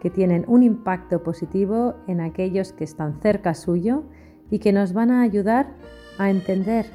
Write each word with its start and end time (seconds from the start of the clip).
que 0.00 0.10
tienen 0.10 0.44
un 0.46 0.62
impacto 0.62 1.22
positivo 1.22 1.94
en 2.06 2.20
aquellos 2.20 2.72
que 2.72 2.84
están 2.84 3.20
cerca 3.20 3.54
suyo 3.54 4.04
y 4.50 4.58
que 4.58 4.72
nos 4.72 4.92
van 4.92 5.10
a 5.10 5.22
ayudar 5.22 5.74
a 6.18 6.30
entender 6.30 6.86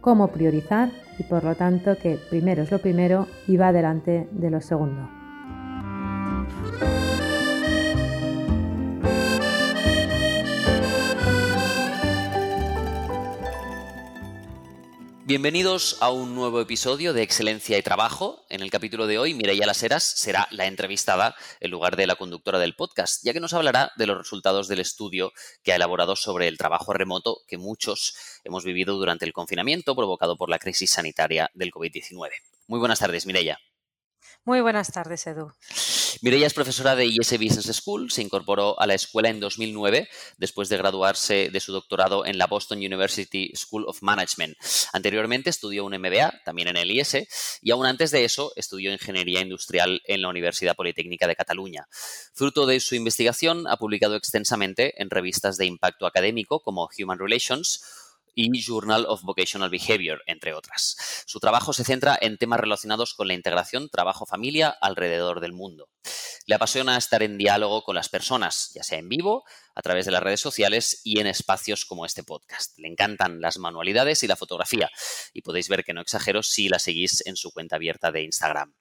cómo 0.00 0.28
priorizar 0.28 0.90
y 1.18 1.22
por 1.24 1.44
lo 1.44 1.54
tanto 1.54 1.96
que 1.96 2.18
primero 2.30 2.62
es 2.62 2.70
lo 2.70 2.78
primero 2.78 3.26
y 3.46 3.56
va 3.56 3.72
delante 3.72 4.28
de 4.32 4.50
lo 4.50 4.60
segundo. 4.60 5.15
Bienvenidos 15.26 15.96
a 16.00 16.12
un 16.12 16.36
nuevo 16.36 16.60
episodio 16.60 17.12
de 17.12 17.24
Excelencia 17.24 17.76
y 17.76 17.82
Trabajo. 17.82 18.46
En 18.48 18.62
el 18.62 18.70
capítulo 18.70 19.08
de 19.08 19.18
hoy, 19.18 19.34
Mireia 19.34 19.66
Las 19.66 19.78
será 20.04 20.46
la 20.52 20.66
entrevistada 20.66 21.34
en 21.58 21.72
lugar 21.72 21.96
de 21.96 22.06
la 22.06 22.14
conductora 22.14 22.60
del 22.60 22.76
podcast, 22.76 23.24
ya 23.24 23.32
que 23.32 23.40
nos 23.40 23.52
hablará 23.52 23.90
de 23.96 24.06
los 24.06 24.16
resultados 24.16 24.68
del 24.68 24.78
estudio 24.78 25.32
que 25.64 25.72
ha 25.72 25.74
elaborado 25.74 26.14
sobre 26.14 26.46
el 26.46 26.56
trabajo 26.56 26.92
remoto 26.92 27.38
que 27.48 27.58
muchos 27.58 28.14
hemos 28.44 28.64
vivido 28.64 28.94
durante 28.94 29.24
el 29.24 29.32
confinamiento 29.32 29.96
provocado 29.96 30.36
por 30.36 30.48
la 30.48 30.60
crisis 30.60 30.92
sanitaria 30.92 31.50
del 31.54 31.72
COVID-19. 31.72 32.30
Muy 32.68 32.78
buenas 32.78 33.00
tardes, 33.00 33.26
Mireia. 33.26 33.58
Muy 34.44 34.60
buenas 34.60 34.92
tardes, 34.92 35.26
Edu. 35.26 35.52
Mireia 36.22 36.46
es 36.46 36.54
profesora 36.54 36.96
de 36.96 37.04
IS 37.04 37.32
Business 37.32 37.66
School, 37.76 38.10
se 38.10 38.22
incorporó 38.22 38.80
a 38.80 38.86
la 38.86 38.94
escuela 38.94 39.28
en 39.28 39.38
2009 39.38 40.08
después 40.38 40.70
de 40.70 40.78
graduarse 40.78 41.50
de 41.50 41.60
su 41.60 41.72
doctorado 41.72 42.24
en 42.24 42.38
la 42.38 42.46
Boston 42.46 42.78
University 42.78 43.52
School 43.54 43.84
of 43.86 44.02
Management. 44.02 44.56
Anteriormente 44.94 45.50
estudió 45.50 45.84
un 45.84 45.92
MBA, 45.92 46.42
también 46.44 46.68
en 46.68 46.78
el 46.78 46.90
IS, 46.90 47.58
y 47.60 47.70
aún 47.70 47.84
antes 47.84 48.10
de 48.12 48.24
eso 48.24 48.52
estudió 48.56 48.92
Ingeniería 48.92 49.40
Industrial 49.40 50.00
en 50.06 50.22
la 50.22 50.28
Universidad 50.28 50.74
Politécnica 50.74 51.26
de 51.26 51.36
Cataluña. 51.36 51.86
Fruto 52.32 52.64
de 52.64 52.80
su 52.80 52.94
investigación, 52.94 53.66
ha 53.66 53.76
publicado 53.76 54.16
extensamente 54.16 55.00
en 55.02 55.10
revistas 55.10 55.58
de 55.58 55.66
impacto 55.66 56.06
académico 56.06 56.60
como 56.60 56.88
Human 56.98 57.18
Relations, 57.18 57.82
y 58.36 58.62
Journal 58.62 59.06
of 59.08 59.22
Vocational 59.22 59.70
Behavior, 59.70 60.22
entre 60.26 60.54
otras. 60.54 61.24
Su 61.26 61.40
trabajo 61.40 61.72
se 61.72 61.84
centra 61.84 62.16
en 62.20 62.36
temas 62.36 62.60
relacionados 62.60 63.14
con 63.14 63.26
la 63.26 63.34
integración 63.34 63.88
trabajo-familia 63.88 64.68
alrededor 64.68 65.40
del 65.40 65.54
mundo. 65.54 65.88
Le 66.46 66.54
apasiona 66.54 66.96
estar 66.96 67.22
en 67.22 67.38
diálogo 67.38 67.82
con 67.82 67.96
las 67.96 68.08
personas, 68.08 68.70
ya 68.74 68.84
sea 68.84 68.98
en 68.98 69.08
vivo, 69.08 69.44
a 69.74 69.82
través 69.82 70.04
de 70.04 70.12
las 70.12 70.22
redes 70.22 70.40
sociales 70.40 71.00
y 71.02 71.18
en 71.18 71.26
espacios 71.26 71.86
como 71.86 72.04
este 72.04 72.22
podcast. 72.22 72.78
Le 72.78 72.88
encantan 72.88 73.40
las 73.40 73.58
manualidades 73.58 74.22
y 74.22 74.28
la 74.28 74.36
fotografía, 74.36 74.90
y 75.32 75.40
podéis 75.40 75.68
ver 75.68 75.82
que 75.82 75.94
no 75.94 76.02
exagero 76.02 76.42
si 76.42 76.68
la 76.68 76.78
seguís 76.78 77.26
en 77.26 77.36
su 77.36 77.50
cuenta 77.52 77.76
abierta 77.76 78.12
de 78.12 78.22
Instagram. 78.22 78.74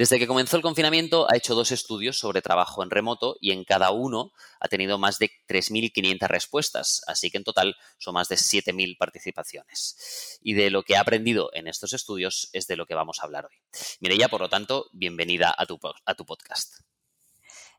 Desde 0.00 0.18
que 0.18 0.26
comenzó 0.26 0.56
el 0.56 0.62
confinamiento 0.62 1.30
ha 1.30 1.36
hecho 1.36 1.54
dos 1.54 1.72
estudios 1.72 2.16
sobre 2.16 2.40
trabajo 2.40 2.82
en 2.82 2.88
remoto 2.88 3.36
y 3.38 3.50
en 3.50 3.64
cada 3.64 3.90
uno 3.90 4.32
ha 4.58 4.66
tenido 4.66 4.96
más 4.96 5.18
de 5.18 5.30
3.500 5.46 6.26
respuestas, 6.26 7.02
así 7.06 7.30
que 7.30 7.36
en 7.36 7.44
total 7.44 7.76
son 7.98 8.14
más 8.14 8.30
de 8.30 8.36
7.000 8.36 8.96
participaciones. 8.96 10.38
Y 10.40 10.54
de 10.54 10.70
lo 10.70 10.84
que 10.84 10.96
ha 10.96 11.02
aprendido 11.02 11.50
en 11.52 11.68
estos 11.68 11.92
estudios 11.92 12.48
es 12.54 12.66
de 12.66 12.76
lo 12.76 12.86
que 12.86 12.94
vamos 12.94 13.18
a 13.20 13.24
hablar 13.24 13.44
hoy. 13.44 13.58
Mireya, 14.00 14.30
por 14.30 14.40
lo 14.40 14.48
tanto, 14.48 14.88
bienvenida 14.94 15.54
a 15.54 15.66
tu, 15.66 15.78
a 16.06 16.14
tu 16.14 16.24
podcast. 16.24 16.76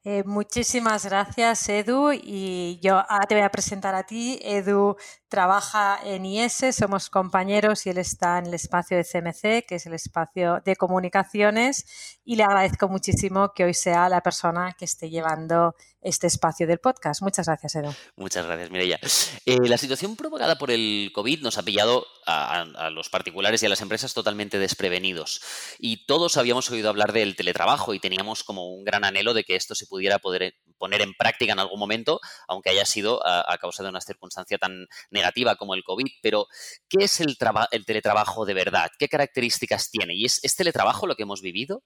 Eh, 0.04 0.24
muchísimas 0.26 1.06
gracias, 1.06 1.70
Edu. 1.70 2.12
Y 2.12 2.80
yo 2.82 2.96
ahora 2.96 3.28
te 3.28 3.36
voy 3.36 3.44
a 3.44 3.52
presentar 3.52 3.94
a 3.94 4.04
ti. 4.04 4.40
Edu 4.42 4.96
trabaja 5.28 6.00
en 6.04 6.26
IS, 6.26 6.76
somos 6.76 7.10
compañeros 7.12 7.86
y 7.86 7.92
él 7.92 8.00
está 8.00 8.40
en 8.40 8.48
el 8.48 8.56
espacio 8.56 8.98
de 8.98 9.04
CMC, 9.04 9.64
que 9.68 9.76
es 9.76 9.86
el 9.86 9.94
espacio 9.94 10.60
de 10.66 10.76
comunicaciones. 10.76 12.18
Y 12.26 12.36
le 12.36 12.44
agradezco 12.44 12.88
muchísimo 12.90 13.54
que 13.54 13.64
hoy 13.64 13.76
sea 13.76 14.10
la 14.10 14.22
persona 14.22 14.74
que 14.78 14.86
esté 14.86 15.10
llevando 15.12 15.76
este 16.02 16.28
espacio 16.28 16.68
del 16.68 16.80
podcast. 16.80 17.22
Muchas 17.22 17.48
gracias, 17.48 17.76
Edu. 17.76 17.94
Muchas 18.16 18.46
gracias, 18.46 18.72
Mireia. 18.72 19.00
Eh, 19.46 19.58
la 19.68 19.78
situación 19.78 20.16
provocada 20.16 20.58
por 20.58 20.72
el 20.72 21.12
COVID 21.14 21.42
nos 21.42 21.58
ha 21.58 21.64
pillado 21.64 22.06
a, 22.26 22.90
los 22.92 23.10
particulares 23.10 23.62
y 23.62 23.66
a 23.66 23.70
las 23.70 23.82
empresas 23.82 24.14
totalmente 24.14 24.60
desprevenidos. 24.60 25.42
Y 25.80 26.06
todos 26.06 26.38
habíamos 26.38 26.70
oído 26.72 26.90
hablar 26.90 27.14
del 27.14 27.36
teletrabajo 27.36 27.94
y 27.94 28.00
teníamos 28.00 28.44
como 28.44 28.74
un 28.74 28.84
gran 28.84 29.04
anhelo 29.04 29.34
de 29.34 29.44
que 29.44 29.56
esto 29.56 29.76
se 29.76 29.88
pudiera 29.88 30.20
poner 30.20 30.54
en 30.80 31.14
práctica 31.14 31.54
en 31.54 31.60
algún 31.60 31.80
momento, 31.80 32.20
aunque 32.48 32.70
haya 32.70 32.86
sido 32.86 33.26
a, 33.26 33.58
causa 33.58 33.84
de 33.84 33.90
una 33.90 34.02
circunstancia 34.02 34.58
tan 34.58 34.88
negativa 35.10 35.56
como 35.56 35.76
el 35.76 35.84
COVID. 35.84 36.08
Pero, 36.22 36.48
¿qué 36.90 37.06
es 37.06 37.20
el, 37.20 37.38
el 37.72 37.86
teletrabajo 37.86 38.46
de 38.46 38.54
verdad? 38.54 38.90
¿Qué 38.98 39.08
características 39.08 39.90
tiene? 39.90 40.16
¿Y 40.16 40.26
es, 40.26 40.40
es 40.44 40.56
teletrabajo 40.56 41.08
lo 41.08 41.16
que 41.16 41.24
hemos 41.24 41.42
vivido? 41.42 41.84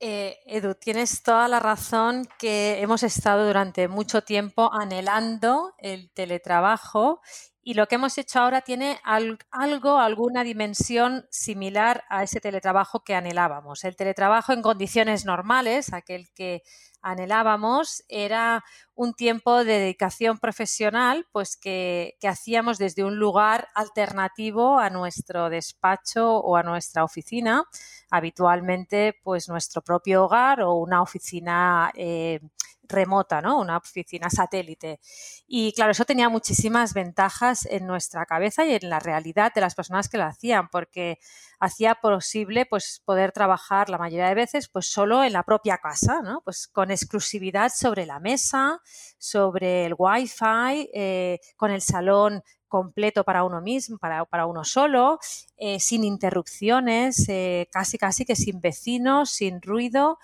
Eh, 0.00 0.38
Edu, 0.46 0.76
tienes 0.76 1.24
toda 1.24 1.48
la 1.48 1.58
razón 1.58 2.28
que 2.38 2.80
hemos 2.80 3.02
estado 3.02 3.44
durante 3.44 3.88
mucho 3.88 4.22
tiempo 4.22 4.70
anhelando 4.72 5.74
el 5.78 6.12
teletrabajo 6.12 7.20
y 7.62 7.74
lo 7.74 7.86
que 7.86 7.96
hemos 7.96 8.16
hecho 8.16 8.40
ahora 8.40 8.62
tiene 8.62 8.98
algo, 9.02 9.98
alguna 9.98 10.42
dimensión 10.42 11.26
similar 11.30 12.04
a 12.08 12.22
ese 12.22 12.40
teletrabajo 12.40 13.04
que 13.04 13.14
anhelábamos. 13.14 13.84
El 13.84 13.96
teletrabajo 13.96 14.52
en 14.52 14.62
condiciones 14.62 15.24
normales, 15.24 15.92
aquel 15.92 16.30
que 16.34 16.62
anhelábamos, 17.02 18.04
era 18.08 18.64
un 18.94 19.12
tiempo 19.12 19.64
de 19.64 19.78
dedicación 19.78 20.38
profesional, 20.38 21.26
pues 21.30 21.56
que, 21.56 22.16
hacíamos 22.22 22.78
desde 22.78 23.04
un 23.04 23.18
lugar 23.18 23.68
alternativo 23.74 24.78
a 24.78 24.88
nuestro 24.90 25.50
despacho 25.50 26.38
o 26.38 26.56
a 26.56 26.62
nuestra 26.62 27.04
oficina, 27.04 27.64
habitualmente 28.10 29.14
pues 29.22 29.48
nuestro 29.48 29.82
propio 29.82 30.24
hogar 30.24 30.62
o 30.62 30.74
una 30.74 31.02
oficina 31.02 31.92
eh, 31.94 32.40
remota, 32.88 33.40
¿no? 33.40 33.58
Una 33.58 33.76
oficina 33.76 34.30
satélite. 34.30 35.00
Y 35.46 35.72
claro, 35.72 35.92
eso 35.92 36.04
tenía 36.04 36.28
muchísimas 36.28 36.94
ventajas 36.94 37.66
en 37.66 37.86
nuestra 37.86 38.26
cabeza 38.26 38.64
y 38.66 38.74
en 38.74 38.88
la 38.90 38.98
realidad 38.98 39.52
de 39.54 39.60
las 39.60 39.74
personas 39.74 40.08
que 40.08 40.18
lo 40.18 40.24
hacían, 40.24 40.68
porque 40.68 41.18
hacía 41.60 41.96
posible 41.96 42.66
pues 42.66 43.02
poder 43.04 43.32
trabajar 43.32 43.90
la 43.90 43.98
mayoría 43.98 44.28
de 44.28 44.34
veces 44.34 44.68
pues 44.68 44.86
solo 44.86 45.24
en 45.24 45.32
la 45.32 45.42
propia 45.42 45.78
casa, 45.78 46.22
¿no? 46.22 46.40
Pues 46.44 46.68
con 46.68 46.90
exclusividad 46.90 47.70
sobre 47.74 48.06
la 48.06 48.20
mesa, 48.20 48.80
sobre 49.18 49.86
el 49.86 49.94
wifi, 49.96 50.90
eh, 50.94 51.38
con 51.56 51.70
el 51.70 51.82
salón 51.82 52.42
completo 52.68 53.24
para 53.24 53.44
uno 53.44 53.60
mismo, 53.60 53.98
para, 53.98 54.24
para 54.26 54.46
uno 54.46 54.62
solo, 54.62 55.18
eh, 55.56 55.80
sin 55.80 56.04
interrupciones, 56.04 57.26
eh, 57.28 57.68
casi 57.72 57.98
casi 57.98 58.24
que 58.24 58.36
sin 58.36 58.60
vecinos, 58.60 59.30
sin 59.30 59.60
ruido 59.62 60.18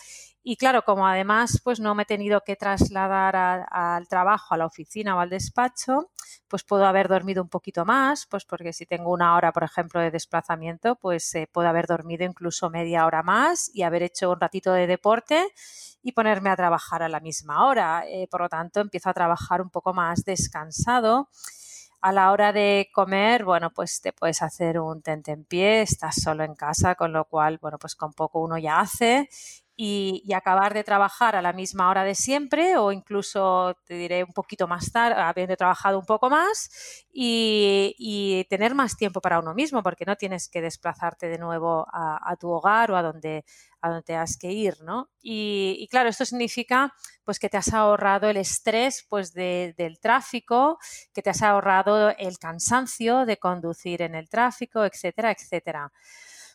y 0.47 0.57
claro, 0.57 0.83
como 0.85 1.09
además 1.09 1.59
pues 1.65 1.81
no 1.81 1.95
me 1.95 2.03
he 2.03 2.07
tenido 2.07 2.43
que 2.43 2.55
trasladar 2.55 3.35
al 3.35 4.07
trabajo, 4.09 4.55
a 4.55 4.59
la 4.59 4.67
oficina 4.67 5.17
o 5.17 5.21
al 5.21 5.31
despacho, 5.31 6.11
pues 6.49 6.63
puedo 6.63 6.85
haber 6.85 7.09
dormido 7.09 7.43
un 7.43 7.49
poquito 7.49 7.87
más, 7.87 8.27
pues 8.27 8.45
porque 8.45 8.75
si 8.75 8.85
tengo 8.85 9.11
una 9.11 9.37
hora, 9.37 9.53
por 9.53 9.65
ejemplo, 9.65 10.01
de 10.01 10.11
desplazamiento, 10.11 10.97
pues 10.97 11.35
eh, 11.35 11.49
puedo 11.51 11.67
haber 11.67 11.87
dormido 11.87 12.25
incluso 12.25 12.69
media 12.69 13.07
hora 13.07 13.23
más 13.23 13.71
y 13.73 13.83
haber 13.85 14.03
hecho 14.03 14.31
un 14.31 14.39
ratito 14.39 14.71
de 14.75 14.87
deporte 14.87 15.47
y 16.03 16.13
ponerme 16.13 16.51
a 16.51 16.57
trabajar 16.57 17.03
a 17.03 17.09
la 17.09 17.21
misma 17.21 17.67
hora. 17.67 18.05
Eh, 18.07 18.29
por 18.31 18.43
lo 18.43 18.51
tanto, 18.51 18.81
empiezo 18.81 19.09
a 19.09 19.15
trabajar 19.15 19.63
un 19.63 19.71
poco 19.71 19.95
más 19.95 20.25
descansado 20.27 21.31
a 22.03 22.13
la 22.13 22.31
hora 22.33 22.53
de 22.53 22.91
comer, 22.93 23.45
bueno, 23.45 23.71
pues 23.71 24.03
te 24.03 24.13
puedes 24.13 24.43
hacer 24.43 24.79
un 24.79 25.01
tente 25.01 25.33
en 25.33 25.47
pie, 25.47 25.81
estás 25.81 26.17
solo 26.17 26.45
en 26.45 26.55
casa, 26.55 26.97
con 26.97 27.15
lo 27.15 27.25
cual, 27.25 27.57
bueno, 27.63 27.79
pues 27.79 27.97
con 27.97 28.13
poco 28.13 28.41
uno 28.41 28.59
ya 28.59 28.79
hace 28.81 29.31
y, 29.77 30.33
acabar 30.35 30.75
de 30.75 30.85
trabajar 30.85 31.37
a 31.37 31.43
la 31.43 31.53
misma 31.53 31.89
hora 31.89 32.05
de 32.05 32.15
siempre 32.15 32.77
o 32.77 32.93
incluso 32.93 33.77
te 33.85 33.95
diré 33.95 34.23
un 34.23 34.33
poquito 34.33 34.69
más 34.69 34.93
tarde, 34.93 35.21
habiendo 35.21 35.57
trabajado 35.57 35.99
un 35.99 36.07
poco 36.07 36.31
más 36.31 37.05
y, 37.13 38.47
tener 38.49 38.75
más 38.75 38.97
tiempo 38.97 39.21
para 39.21 39.39
uno 39.39 39.55
mismo 39.55 39.83
porque 39.83 40.05
no 40.05 40.17
tienes 40.17 40.49
que 40.49 40.61
desplazarte 40.61 41.29
de 41.29 41.39
nuevo 41.39 41.87
a, 41.93 42.37
tu 42.39 42.51
hogar 42.51 42.91
o 42.91 42.97
a 42.97 43.03
donde, 43.03 43.45
a 43.81 43.89
donde 43.89 44.03
te 44.03 44.17
has 44.17 44.37
que 44.37 44.53
ir, 44.53 44.77
¿no? 44.83 45.09
Y, 45.23 45.89
claro, 45.91 46.09
esto 46.09 46.25
significa 46.25 46.93
pues 47.25 47.39
que 47.39 47.49
te 47.49 47.57
has 47.57 47.73
ahorrado 47.73 48.29
el 48.29 48.37
estrés 48.37 49.07
pues 49.09 49.33
del 49.33 49.99
tráfico, 50.01 50.79
que 51.13 51.23
te 51.23 51.31
has 51.31 51.43
ahorrado 51.43 52.11
el 52.11 52.39
cansancio 52.39 53.25
de 53.27 53.39
conducir 53.39 54.03
en 54.03 54.15
el 54.15 54.29
tráfico, 54.29 54.85
etcétera, 54.85 55.33
etcétera. 55.33 55.91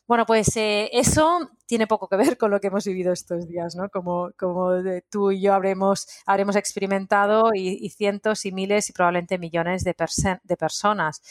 Bueno, 0.09 0.25
pues 0.25 0.57
eh, 0.57 0.89
eso 0.91 1.51
tiene 1.67 1.85
poco 1.85 2.07
que 2.07 2.15
ver 2.17 2.35
con 2.39 2.49
lo 2.49 2.59
que 2.59 2.65
hemos 2.65 2.83
vivido 2.83 3.13
estos 3.13 3.47
días, 3.47 3.75
¿no? 3.75 3.89
Como, 3.89 4.31
como 4.39 4.71
tú 5.11 5.29
y 5.29 5.39
yo 5.39 5.53
habremos, 5.53 6.07
habremos 6.25 6.55
experimentado 6.55 7.51
y, 7.53 7.87
cientos 7.91 8.43
y 8.47 8.51
miles 8.51 8.89
y 8.89 8.93
probablemente 8.93 9.37
millones 9.37 9.83
de, 9.83 9.95
de 10.43 10.57
personas. 10.57 11.21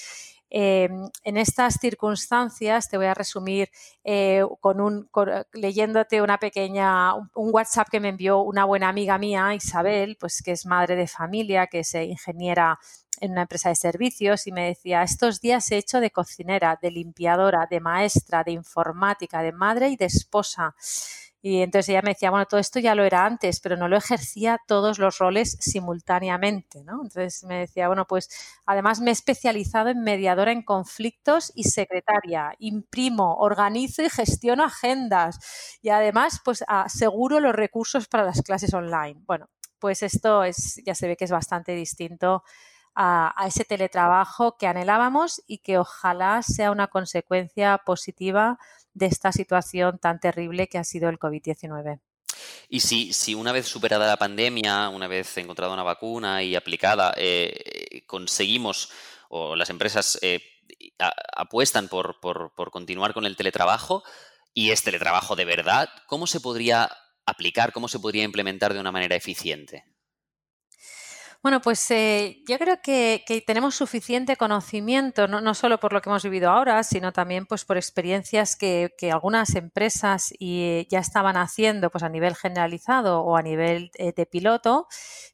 Em, 0.50 1.11
en 1.25 1.37
estas 1.37 1.75
circunstancias 1.75 2.89
te 2.89 2.97
voy 2.97 3.06
a 3.06 3.15
resumir 3.15 3.69
eh, 4.03 4.43
con 4.61 4.81
un, 4.81 5.11
leyéndote 5.53 6.23
una 6.23 6.39
pequeña, 6.39 7.15
un, 7.15 7.29
WhatsApp 7.53 7.89
que 7.91 8.00
me 8.00 8.09
envió 8.09 8.41
una 8.41 8.65
buena 8.65 8.89
amiga 8.89 9.19
mía, 9.19 9.55
Isabel, 9.55 10.17
pues 10.19 10.43
que 10.43 10.53
es 10.53 10.65
madre 10.65 10.97
de 10.97 11.06
familia, 11.06 11.67
que 11.67 11.81
es 11.81 11.95
ingeniera 11.95 12.79
en 13.21 13.33
una 13.33 13.43
empresa 13.43 13.69
de 13.69 13.75
servicios 13.75 14.47
y 14.47 14.53
me 14.53 14.67
decía, 14.67 15.03
estos 15.03 15.41
días 15.41 15.71
he 15.71 15.77
hecho 15.77 16.00
de 16.00 16.11
cocinera, 16.11 16.79
de 16.81 16.91
limpiadora, 16.91 17.67
de 17.69 17.81
maestra, 17.81 18.45
de 18.45 18.53
informática, 18.53 19.43
de 19.43 19.53
madre 19.53 19.89
y 19.89 19.97
de 19.97 20.06
esposa. 20.06 20.75
Y 21.40 21.62
entonces 21.62 21.90
ella 21.90 22.02
me 22.02 22.11
decía, 22.11 22.31
bueno, 22.31 22.46
todo 22.46 22.58
esto 22.58 22.81
ya 22.81 22.96
lo 22.96 23.05
era 23.05 23.25
antes, 23.25 23.61
pero 23.61 23.76
no 23.76 23.87
lo 23.87 23.96
ejercía 23.96 24.58
todos 24.67 24.99
los 24.99 25.19
roles 25.19 25.56
simultáneamente, 25.61 26.82
¿no? 26.82 26.94
Entonces 27.02 27.44
me 27.44 27.61
decía, 27.61 27.87
bueno, 27.87 28.06
pues 28.06 28.29
además 28.67 29.00
me 29.00 29.11
he 29.11 29.12
especializado 29.12 29.88
en 29.88 30.02
mediadora 30.02 30.50
en 30.50 30.62
conflictos 30.62 31.52
y 31.55 31.64
secretaria, 31.64 32.55
imprimo, 32.58 33.37
organizo 33.37 34.02
y 34.02 34.11
gestiono 34.11 34.64
agendas 34.64 35.38
y 35.81 35.90
además 35.90 36.40
pues 36.44 36.64
aseguro 36.67 37.38
los 37.38 37.55
recursos 37.55 38.08
para 38.08 38.25
las 38.25 38.43
clases 38.43 38.75
online. 38.75 39.20
Bueno, 39.25 39.49
pues 39.79 40.02
esto 40.02 40.43
es, 40.43 40.82
ya 40.85 40.94
se 40.94 41.06
ve 41.06 41.17
que 41.17 41.25
es 41.25 41.31
bastante 41.31 41.73
distinto 41.73 42.43
a, 43.00 43.46
ese 43.46 43.64
teletrabajo 43.64 44.56
que 44.58 44.67
anhelábamos 44.67 45.43
y 45.46 45.58
que 45.58 45.79
ojalá 45.79 46.43
sea 46.43 46.73
una 46.73 46.88
consecuencia 46.88 47.79
positiva 47.79 48.58
de 48.99 49.06
esta 49.06 49.33
situación 49.33 49.99
tan 49.99 50.21
terrible 50.21 50.69
que 50.69 50.79
ha 50.79 50.85
sido 50.85 51.09
el 51.09 51.19
COVID-19. 51.19 52.00
Y 52.69 52.81
si, 52.81 53.12
si, 53.12 53.35
una 53.35 53.53
vez 53.53 53.67
superada 53.67 54.06
la 54.06 54.17
pandemia, 54.17 54.89
una 54.91 55.09
vez 55.09 55.37
encontrada 55.39 55.73
una 55.73 55.83
vacuna 55.83 56.43
y 56.43 56.55
aplicada, 56.55 57.15
eh, 57.17 58.03
conseguimos 58.06 58.91
o 59.29 59.56
las 59.56 59.71
empresas 59.71 60.19
eh, 60.23 60.41
apuestan 61.37 61.89
por, 61.89 62.21
por 62.21 62.71
continuar 62.71 63.15
con 63.15 63.27
el 63.27 63.37
teletrabajo 63.37 64.03
y 64.55 64.71
es 64.71 64.83
teletrabajo 64.83 65.37
de 65.37 65.45
verdad, 65.45 65.89
¿cómo 66.06 66.27
se 66.27 66.41
podría 66.41 66.91
aplicar, 67.27 67.73
cómo 67.73 67.89
se 67.89 68.00
podría 68.00 68.25
implementar 68.25 68.75
de 68.75 68.81
una 68.81 68.93
manera 68.93 69.17
eficiente? 69.17 69.85
Bueno, 71.40 71.61
pues 71.61 71.88
eh, 71.93 72.43
yo 72.49 72.58
creo 72.58 72.81
que, 72.82 73.23
tenemos 73.46 73.76
suficiente 73.76 74.37
conocimiento, 74.37 75.29
no, 75.29 75.55
solo 75.55 75.79
por 75.79 75.93
lo 75.93 76.00
que 76.00 76.11
hemos 76.11 76.25
vivido 76.25 76.50
ahora, 76.50 76.82
sino 76.82 77.12
también 77.12 77.46
pues, 77.46 77.64
por 77.64 77.76
experiencias 77.76 78.56
que, 78.56 78.90
algunas 79.12 79.55
empresas 79.55 80.32
ya 80.40 80.99
estaban 80.99 81.37
haciendo 81.37 81.90
pues, 81.90 82.02
a 82.02 82.08
nivel 82.08 82.35
generalizado 82.35 83.20
o 83.20 83.37
a 83.37 83.43
nivel 83.43 83.93
eh, 83.94 84.12
de 84.17 84.26
piloto, 84.26 84.88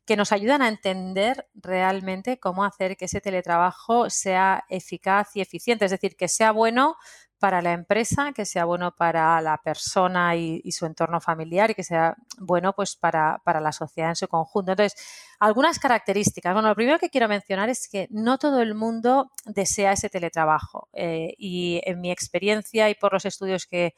que 0.04 0.16
nos 0.16 0.30
ayudan 0.32 0.60
a 0.60 0.68
entender 0.68 1.48
realmente 1.54 2.38
cómo 2.38 2.64
hacer 2.64 2.98
que 2.98 3.06
ese 3.06 3.22
teletrabajo 3.22 4.10
sea 4.10 4.64
eficaz 4.68 5.34
y 5.34 5.40
eficiente, 5.40 5.86
es 5.86 5.90
decir, 5.90 6.16
que 6.16 6.28
sea 6.28 6.52
bueno 6.52 6.96
para 7.44 7.60
la 7.60 7.74
empresa, 7.74 8.32
que 8.32 8.46
sea 8.46 8.64
bueno 8.64 8.96
para 8.96 9.38
la 9.42 9.58
persona 9.58 10.34
y, 10.34 10.62
su 10.72 10.86
entorno 10.86 11.20
familiar 11.20 11.70
y 11.70 11.74
que 11.74 11.84
sea 11.84 12.16
bueno 12.38 12.72
pues 12.72 12.96
para, 12.96 13.38
la 13.44 13.70
sociedad 13.70 14.08
en 14.08 14.16
su 14.16 14.28
conjunto. 14.28 14.72
Entonces, 14.72 14.98
algunas 15.40 15.78
características. 15.78 16.54
Bueno, 16.54 16.70
lo 16.70 16.74
primero 16.74 16.98
que 16.98 17.10
quiero 17.10 17.28
mencionar 17.28 17.68
es 17.68 17.86
que 17.86 18.08
no 18.08 18.38
todo 18.38 18.62
el 18.62 18.74
mundo 18.74 19.30
desea 19.44 19.92
ese 19.92 20.08
teletrabajo. 20.08 20.88
Eh, 20.94 21.34
y 21.36 21.82
en 21.84 22.00
mi 22.00 22.10
experiencia 22.10 22.88
y 22.88 22.94
por 22.94 23.12
los 23.12 23.26
estudios 23.26 23.66
que, 23.66 23.94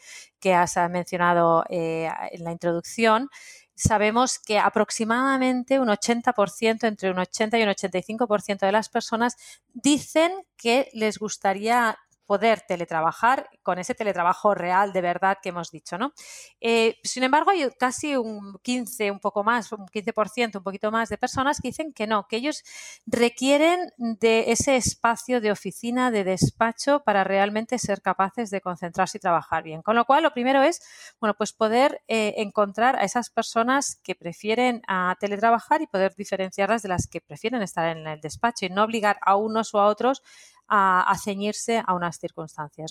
has 0.52 0.76
mencionado 0.90 1.64
eh, 1.68 2.10
en 2.32 2.42
la 2.42 2.50
introducción, 2.50 3.28
sabemos 3.76 4.40
que 4.40 4.58
aproximadamente 4.58 5.78
un 5.78 5.88
80%, 5.88 6.84
entre 6.84 7.12
un 7.12 7.18
80 7.20 7.58
y 7.58 7.62
un 7.62 7.68
85% 7.68 8.58
de 8.58 8.72
las 8.72 8.88
personas 8.88 9.36
dicen 9.72 10.32
que 10.56 10.88
les 10.94 11.18
gustaría 11.18 11.96
poder 12.26 12.62
teletrabajar 12.66 13.48
con 13.62 13.78
ese 13.78 13.94
teletrabajo 13.94 14.54
real 14.54 14.92
de 14.92 15.00
verdad 15.00 15.38
que 15.42 15.50
hemos 15.50 15.70
dicho, 15.70 15.96
¿no? 15.98 16.12
Eh, 16.60 16.96
sin 17.02 17.22
embargo, 17.22 17.50
hay 17.50 17.68
casi 17.78 18.16
un 18.16 18.58
15, 18.62 19.10
un 19.10 19.20
poco 19.20 19.44
más, 19.44 19.72
un 19.72 19.86
15%, 19.86 20.58
un 20.58 20.64
poquito 20.64 20.90
más 20.90 21.08
de 21.08 21.18
personas 21.18 21.60
que 21.60 21.68
dicen 21.68 21.92
que 21.92 22.06
no, 22.06 22.26
que 22.28 22.36
ellos 22.36 22.62
requieren 23.06 23.92
de 23.96 24.50
ese 24.52 24.76
espacio 24.76 25.40
de 25.40 25.50
oficina, 25.52 26.10
de 26.10 26.24
despacho 26.24 27.02
para 27.04 27.24
realmente 27.24 27.78
ser 27.78 28.02
capaces 28.02 28.50
de 28.50 28.60
concentrarse 28.60 29.18
y 29.18 29.20
trabajar 29.20 29.62
bien. 29.62 29.82
Con 29.82 29.96
lo 29.96 30.04
cual, 30.04 30.22
lo 30.22 30.32
primero 30.32 30.62
es, 30.62 30.80
bueno, 31.20 31.34
pues 31.34 31.52
poder 31.52 32.02
eh, 32.08 32.34
encontrar 32.38 32.96
a 32.96 33.04
esas 33.04 33.30
personas 33.30 34.00
que 34.02 34.14
prefieren 34.14 34.82
a 34.88 35.16
teletrabajar 35.20 35.82
y 35.82 35.86
poder 35.86 36.14
diferenciarlas 36.16 36.82
de 36.82 36.88
las 36.88 37.06
que 37.06 37.20
prefieren 37.20 37.62
estar 37.62 37.96
en 37.96 38.06
el 38.06 38.20
despacho 38.20 38.66
y 38.66 38.70
no 38.70 38.84
obligar 38.84 39.18
a 39.22 39.36
unos 39.36 39.74
o 39.74 39.80
a 39.80 39.86
otros 39.86 40.22
a, 40.68 41.14
ceñirse 41.22 41.82
a 41.84 41.94
unas 41.94 42.18
circunstancias. 42.18 42.90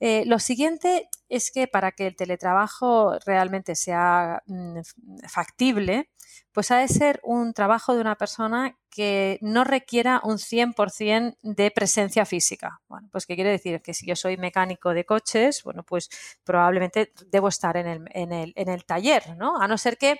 Eh, 0.00 0.24
lo 0.26 0.40
siguiente 0.40 1.08
es 1.28 1.52
que 1.52 1.68
para 1.68 1.92
que 1.92 2.08
el 2.08 2.16
teletrabajo 2.16 3.18
realmente 3.24 3.76
sea 3.76 4.42
mm, 4.46 4.80
factible, 5.28 6.10
pues 6.52 6.70
ha 6.70 6.78
de 6.78 6.88
ser 6.88 7.20
un 7.22 7.54
trabajo 7.54 7.94
de 7.94 8.00
una 8.00 8.16
persona 8.16 8.76
que 8.90 9.38
no 9.40 9.64
requiera 9.64 10.20
un 10.24 10.38
100% 10.38 11.36
de 11.42 11.70
presencia 11.70 12.26
física. 12.26 12.80
Bueno, 12.88 13.08
pues 13.10 13.26
qué 13.26 13.34
quiere 13.34 13.50
decir 13.50 13.80
que 13.80 13.94
si 13.94 14.06
yo 14.06 14.16
soy 14.16 14.36
mecánico 14.36 14.92
de 14.92 15.04
coches, 15.04 15.62
bueno, 15.62 15.82
pues 15.82 16.10
probablemente 16.44 17.12
debo 17.28 17.48
estar 17.48 17.76
en 17.76 17.86
el, 17.86 18.04
en 18.10 18.32
el, 18.32 18.52
en 18.56 18.68
el 18.68 18.84
taller, 18.84 19.36
¿no? 19.36 19.60
A 19.60 19.66
no 19.66 19.78
ser 19.78 19.96
que 19.96 20.18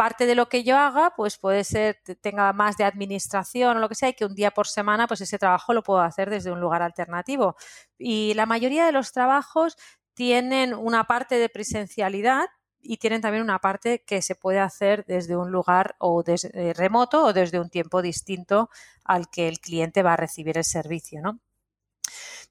parte 0.00 0.24
de 0.24 0.34
lo 0.34 0.48
que 0.48 0.64
yo 0.64 0.78
haga, 0.78 1.12
pues 1.14 1.36
puede 1.36 1.62
ser, 1.62 1.98
tenga 2.22 2.54
más 2.54 2.78
de 2.78 2.84
administración 2.84 3.76
o 3.76 3.80
lo 3.80 3.88
que 3.90 3.94
sea, 3.94 4.08
y 4.08 4.14
que 4.14 4.24
un 4.24 4.34
día 4.34 4.50
por 4.50 4.66
semana, 4.66 5.06
pues 5.06 5.20
ese 5.20 5.38
trabajo 5.38 5.74
lo 5.74 5.82
puedo 5.82 6.00
hacer 6.00 6.30
desde 6.30 6.50
un 6.50 6.58
lugar 6.58 6.80
alternativo. 6.80 7.54
Y 7.98 8.32
la 8.32 8.46
mayoría 8.46 8.86
de 8.86 8.92
los 8.92 9.12
trabajos 9.12 9.76
tienen 10.14 10.72
una 10.72 11.04
parte 11.04 11.34
de 11.36 11.50
presencialidad 11.50 12.46
y 12.80 12.96
tienen 12.96 13.20
también 13.20 13.44
una 13.44 13.58
parte 13.58 14.02
que 14.06 14.22
se 14.22 14.34
puede 14.34 14.60
hacer 14.60 15.04
desde 15.04 15.36
un 15.36 15.50
lugar 15.50 15.96
o 15.98 16.22
desde, 16.22 16.48
eh, 16.54 16.72
remoto 16.72 17.22
o 17.22 17.34
desde 17.34 17.60
un 17.60 17.68
tiempo 17.68 18.00
distinto 18.00 18.70
al 19.04 19.28
que 19.28 19.48
el 19.48 19.60
cliente 19.60 20.02
va 20.02 20.14
a 20.14 20.16
recibir 20.16 20.56
el 20.56 20.64
servicio, 20.64 21.20
¿no? 21.20 21.40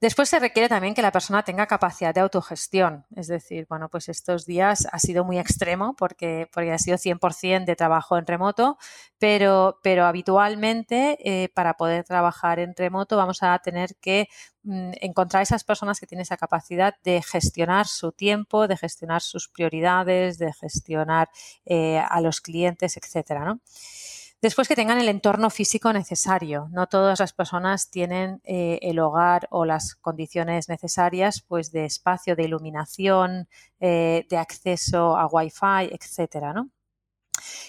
Después 0.01 0.29
se 0.29 0.39
requiere 0.39 0.69
también 0.69 0.93
que 0.93 1.01
la 1.01 1.11
persona 1.11 1.43
tenga 1.43 1.67
capacidad 1.67 2.13
de 2.13 2.21
autogestión. 2.21 3.05
Es 3.17 3.27
decir, 3.27 3.65
bueno, 3.67 3.89
pues 3.89 4.07
estos 4.07 4.45
días 4.45 4.87
ha 4.89 4.97
sido 4.97 5.25
muy 5.25 5.37
extremo 5.37 5.93
porque, 5.97 6.47
porque 6.53 6.71
ha 6.71 6.77
sido 6.77 6.97
100% 6.97 7.65
de 7.65 7.75
trabajo 7.75 8.17
en 8.17 8.25
remoto, 8.25 8.77
pero, 9.17 9.79
pero 9.83 10.05
habitualmente 10.05 11.17
eh, 11.21 11.49
para 11.49 11.73
poder 11.73 12.05
trabajar 12.05 12.59
en 12.59 12.73
remoto 12.77 13.17
vamos 13.17 13.43
a 13.43 13.59
tener 13.59 13.97
que 13.97 14.29
mm, 14.63 14.91
encontrar 15.01 15.43
esas 15.43 15.65
personas 15.65 15.99
que 15.99 16.07
tienen 16.07 16.21
esa 16.21 16.37
capacidad 16.37 16.95
de 17.03 17.21
gestionar 17.21 17.85
su 17.85 18.13
tiempo, 18.13 18.69
de 18.69 18.77
gestionar 18.77 19.21
sus 19.21 19.49
prioridades, 19.49 20.37
de 20.37 20.53
gestionar 20.53 21.29
eh, 21.65 21.99
a 21.99 22.21
los 22.21 22.39
clientes, 22.39 22.95
etcétera, 22.95 23.43
¿no? 23.43 23.59
Después 24.41 24.69
que 24.69 24.75
tengan 24.75 24.99
el 24.99 25.09
entorno 25.09 25.49
físico 25.49 25.91
necesario. 25.91 26.69
No 26.71 26.87
todas 26.87 27.19
las 27.19 27.33
personas 27.33 27.89
tienen 27.89 28.39
eh, 28.45 28.79
el 28.81 28.99
hogar 28.99 29.47
o 29.51 29.65
las 29.65 29.95
condiciones 29.95 30.69
necesarias 30.69 31.43
pues, 31.45 31.73
de 31.73 31.83
espacio, 31.83 32.37
de 32.37 32.43
iluminación, 32.43 33.49
eh, 33.81 34.25
de 34.29 34.37
acceso 34.37 35.17
a 35.17 35.27
Wi-Fi, 35.27 35.93
etcétera, 35.93 36.53
¿no? 36.53 36.69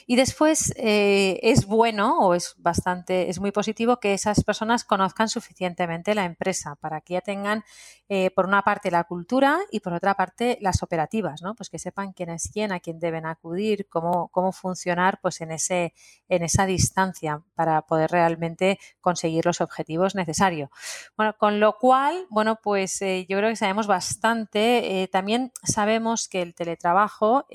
Y 0.07 0.17
después 0.17 0.73
eh, 0.77 1.39
es 1.43 1.67
bueno 1.67 2.19
o 2.19 2.35
es 2.35 2.55
bastante, 2.59 3.31
es 3.31 3.41
muy 3.41 3.53
positivo 3.53 3.99
que 3.99 4.15
esas 4.15 4.43
personas 4.45 4.85
conozcan 4.85 5.29
suficientemente 5.29 6.15
la 6.15 6.25
empresa 6.25 6.77
para 6.77 7.01
que 7.01 7.15
ya 7.15 7.21
tengan, 7.21 7.65
eh, 8.09 8.31
por 8.31 8.47
una 8.47 8.63
parte, 8.63 8.91
la 8.91 9.05
cultura 9.05 9.59
y 9.71 9.81
por 9.81 9.93
otra 9.93 10.15
parte, 10.15 10.59
las 10.61 10.83
operativas, 10.83 11.43
¿no? 11.43 11.55
Pues 11.55 11.71
que 11.71 11.79
sepan 11.79 12.13
quién 12.13 12.31
es 12.31 12.51
quién, 12.53 12.73
a 12.73 12.81
quién 12.81 12.99
deben 12.99 13.27
acudir, 13.27 13.89
cómo, 13.89 14.29
cómo 14.29 14.53
funcionar 14.53 15.21
pues 15.21 15.41
en, 15.41 15.53
ese, 15.53 15.95
en 16.29 16.43
esa 16.43 16.67
distancia 16.67 17.43
para 17.55 17.83
poder 17.83 18.11
realmente 18.11 18.79
conseguir 19.01 19.47
los 19.47 19.61
objetivos 19.61 20.15
necesarios. 20.15 20.71
Bueno, 21.17 21.35
con 21.39 21.61
lo 21.61 21.77
cual, 21.79 22.27
bueno, 22.31 22.59
pues 22.63 23.01
eh, 23.03 23.27
yo 23.29 23.37
creo 23.39 23.51
que 23.51 23.57
sabemos 23.57 23.87
bastante. 23.87 25.09
también 25.13 25.53
sabemos 25.63 26.29
que 26.29 26.43
el 26.43 26.55
teletrabajo 26.55 27.47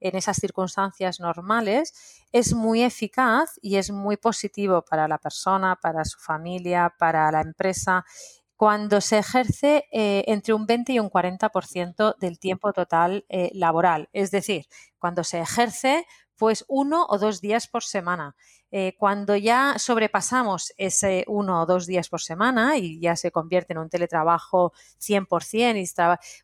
en 0.00 0.16
esas 0.16 0.36
circunstancias 0.36 1.20
normales 1.20 1.92
es 2.32 2.54
muy 2.54 2.82
eficaz 2.82 3.58
y 3.62 3.76
es 3.76 3.90
muy 3.90 4.16
positivo 4.16 4.82
para 4.82 5.08
la 5.08 5.18
persona, 5.18 5.76
para 5.76 6.04
su 6.04 6.18
familia, 6.18 6.94
para 6.98 7.30
la 7.30 7.40
empresa 7.40 8.04
cuando 8.56 9.00
se 9.02 9.18
ejerce 9.18 9.84
eh, 9.92 10.24
entre 10.26 10.54
un 10.54 10.66
20 10.66 10.92
y 10.94 10.98
un 10.98 11.10
40% 11.10 12.16
del 12.18 12.38
tiempo 12.38 12.72
total 12.72 13.26
eh, 13.28 13.50
laboral. 13.52 14.08
Es 14.12 14.30
decir, 14.30 14.66
cuando 14.98 15.24
se 15.24 15.40
ejerce 15.40 16.06
pues 16.36 16.64
uno 16.68 17.06
o 17.08 17.18
dos 17.18 17.40
días 17.40 17.66
por 17.66 17.82
semana. 17.82 18.36
Eh, 18.72 18.94
cuando 18.98 19.36
ya 19.36 19.74
sobrepasamos 19.78 20.72
ese 20.76 21.24
uno 21.28 21.62
o 21.62 21.66
dos 21.66 21.86
días 21.86 22.08
por 22.08 22.20
semana 22.20 22.76
y 22.76 22.98
ya 23.00 23.14
se 23.14 23.30
convierte 23.30 23.72
en 23.72 23.78
un 23.78 23.88
teletrabajo 23.88 24.72
100% 24.98 25.76
y 25.76 25.86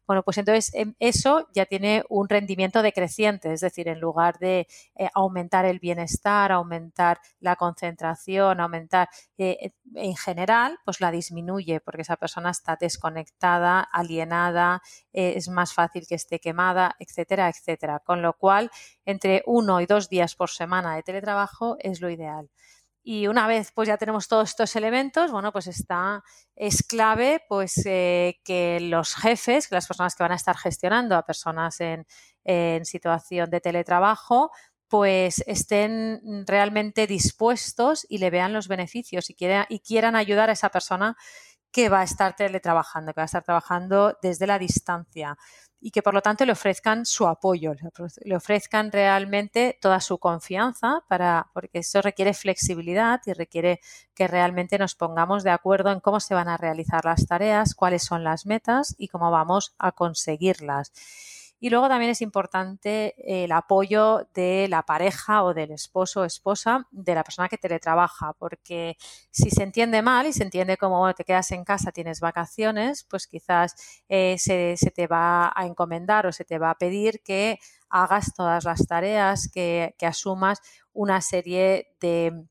bueno, 0.07 0.23
pues 0.23 0.39
entonces 0.39 0.73
em, 0.75 0.95
eso 1.01 1.49
ya 1.53 1.67
tiene 1.67 2.05
un 2.09 2.29
rendimiento 2.29 2.83
decreciente, 2.83 3.53
es 3.53 3.61
decir, 3.61 3.89
en 3.89 4.01
lugar 4.01 4.39
de 4.39 4.69
eh, 4.97 5.09
aumentar 5.15 5.65
el 5.65 5.81
bienestar, 5.81 6.53
aumentar 6.53 7.21
la 7.41 7.57
concentración, 7.57 8.61
aumentar 8.61 9.09
eh, 9.39 9.73
en 9.95 10.17
general, 10.17 10.79
pues 10.85 11.01
la 11.01 11.11
disminuye 11.11 11.81
porque 11.81 12.03
esa 12.03 12.17
persona 12.17 12.51
está 12.51 12.77
desconectada, 12.81 13.81
alienada, 13.81 14.81
es 15.13 15.49
más 15.49 15.75
fácil 15.75 16.07
que 16.09 16.15
esté 16.15 16.39
quemada, 16.41 16.97
etcétera, 16.99 17.49
etcétera. 17.49 18.01
Con 18.01 18.23
lo 18.23 18.33
cual, 18.35 18.71
entre 19.05 19.43
uno 19.47 19.81
y 19.81 19.87
dos 19.87 20.09
días 20.09 20.35
por 20.35 20.51
semana 20.51 20.95
de 20.97 21.03
teletrabajo 21.03 21.77
es 21.81 22.01
lo 22.01 22.11
ideal. 22.13 22.49
Y 23.05 23.27
una 23.27 23.49
vez 23.49 23.73
pues 23.73 23.89
ya 23.89 23.97
tenemos 23.97 24.29
todos 24.29 24.51
estos 24.51 24.77
elementos, 24.77 25.33
bueno, 25.33 25.51
pues 25.51 25.67
está, 25.67 26.23
es 26.55 26.85
clave 26.85 27.43
pues 27.49 27.83
eh, 27.85 28.41
que 28.45 28.79
los 28.81 29.17
jefes, 29.17 29.67
que 29.67 29.75
las 29.75 29.89
personas 29.89 30.15
que 30.15 30.23
van 30.23 30.33
a 30.33 30.37
estar 30.37 30.57
gestionando 30.57 31.17
a 31.17 31.27
personas 31.27 31.81
en, 31.81 32.07
situación 32.85 33.51
de 33.51 33.61
teletrabajo, 33.61 34.51
pues 34.89 35.43
estén 35.47 36.21
realmente 36.47 37.07
dispuestos 37.07 38.05
y 38.09 38.19
le 38.19 38.31
vean 38.31 38.53
los 38.53 38.69
beneficios 38.69 39.31
y, 39.31 39.37
y 39.69 39.81
quieran 39.81 40.17
ayudar 40.17 40.51
a 40.51 40.55
esa 40.55 40.69
persona 40.69 41.17
que 41.73 41.89
va 41.89 42.01
a 42.01 42.05
estar 42.05 42.37
teletrabajando, 42.37 43.13
que 43.13 43.21
va 43.21 43.25
a 43.25 43.27
estar 43.27 43.43
trabajando 43.43 44.19
desde 44.23 44.47
la 44.47 44.59
distancia 44.59 45.37
y 45.83 45.91
que 45.91 46.01
por 46.01 46.15
lo 46.15 46.23
tanto 46.23 46.47
le 46.47 46.53
ofrezcan 46.53 47.05
su 47.05 47.27
apoyo, 47.27 47.73
le 48.25 48.37
ofrezcan 48.37 48.93
realmente 48.93 49.77
toda 49.81 50.01
su 50.01 50.19
confianza 50.19 51.05
para, 51.09 51.51
porque 51.53 51.81
eso 51.81 52.01
requiere 52.01 52.35
flexibilidad 52.35 53.21
y 53.27 53.33
requiere 53.33 53.81
que 54.15 54.29
realmente 54.29 54.79
nos 54.79 54.95
pongamos 54.95 55.43
de 55.43 55.51
acuerdo 55.51 55.91
en 55.91 55.99
cómo 55.99 56.21
se 56.21 56.35
van 56.35 56.49
a 56.49 56.57
realizar 56.57 57.05
las 57.05 57.27
tareas, 57.27 57.75
cuáles 57.75 58.05
son 58.05 58.23
las 58.23 58.47
metas 58.47 58.95
y 58.97 59.09
cómo 59.09 59.33
vamos 59.33 59.75
a 59.79 59.91
conseguirlas. 59.91 60.93
Y 61.63 61.71
luego 61.71 61.87
también 61.89 62.11
es 62.11 62.21
importante 62.23 63.15
el 63.45 63.53
apoyo 63.53 64.29
de 64.35 64.67
la 64.69 64.83
pareja 64.83 65.45
o 65.45 65.55
del 65.55 65.71
esposo 65.71 66.23
o 66.23 66.25
esposa 66.25 66.89
de 66.91 67.15
la 67.15 67.23
persona 67.23 67.49
que 67.49 67.57
teletrabaja, 67.57 68.33
porque 68.33 68.97
si 69.31 69.49
se 69.49 69.63
entiende 69.63 70.03
mal 70.03 70.27
y 70.27 70.33
se 70.33 70.43
entiende 70.43 70.77
como 70.77 71.15
te 71.15 71.23
quedas 71.23 71.53
en 71.53 71.63
casa, 71.63 71.93
tienes 71.93 72.19
vacaciones, 72.19 73.07
pues 73.09 73.29
quizás 73.29 73.77
eh, 74.09 74.39
se, 74.39 74.75
te 74.91 75.07
va 75.07 75.53
a 75.55 75.65
encomendar 75.65 76.27
o 76.27 76.33
se 76.33 76.45
te 76.45 76.59
va 76.59 76.71
a 76.71 76.79
pedir 76.79 77.23
que 77.23 77.61
hagas 77.89 78.35
todas 78.35 78.65
las 78.65 78.85
tareas, 78.89 79.49
que 79.49 79.95
asumas 80.01 80.61
una 80.93 81.21
serie 81.21 81.95
de 82.01 82.45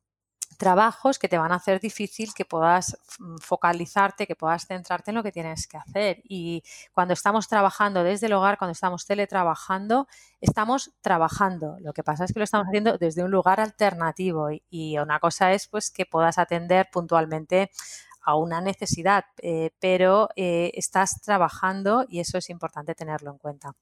trabajos 0.62 1.18
que 1.18 1.28
te 1.28 1.40
van 1.40 1.52
a 1.52 1.56
hacer 1.56 1.80
difícil 1.80 2.36
que 2.36 2.46
puedas 2.46 2.96
mm, 3.18 3.38
focalizarte, 3.38 4.28
que 4.28 4.36
puedas 4.36 4.68
centrarte 4.68 5.10
en 5.10 5.16
lo 5.16 5.24
que 5.24 5.32
tienes 5.32 5.66
que 5.66 5.78
hacer. 5.78 6.22
Y 6.24 6.62
cuando 6.94 7.16
estamos 7.16 7.48
trabajando 7.48 8.04
desde 8.04 8.28
el 8.28 8.34
hogar, 8.34 8.60
cuando 8.60 8.74
estamos 8.74 9.08
teletrabajando, 9.08 10.08
estamos 10.40 10.92
trabajando. 11.02 11.78
Lo 11.80 11.94
que 11.94 12.04
pasa 12.04 12.26
es 12.26 12.32
que 12.32 12.38
lo 12.38 12.44
estamos 12.44 12.68
haciendo 12.68 13.00
desde 13.00 13.24
un 13.24 13.32
lugar 13.32 13.60
alternativo 13.60 14.50
y, 14.70 15.00
una 15.00 15.20
cosa 15.20 15.52
es 15.52 15.68
pues 15.68 15.90
que 15.90 16.06
puedas 16.06 16.38
atender 16.38 16.90
puntualmente 16.92 17.72
a 18.24 18.36
una 18.36 18.62
necesidad, 18.62 19.26
eh, 19.42 19.72
pero 19.80 20.30
eh, 20.36 20.70
estás 20.76 21.22
trabajando 21.24 22.06
y 22.08 22.20
eso 22.20 22.38
es 22.38 22.52
importante 22.52 22.94
tenerlo 22.94 23.32
en 23.32 23.40
cuenta. 23.40 23.74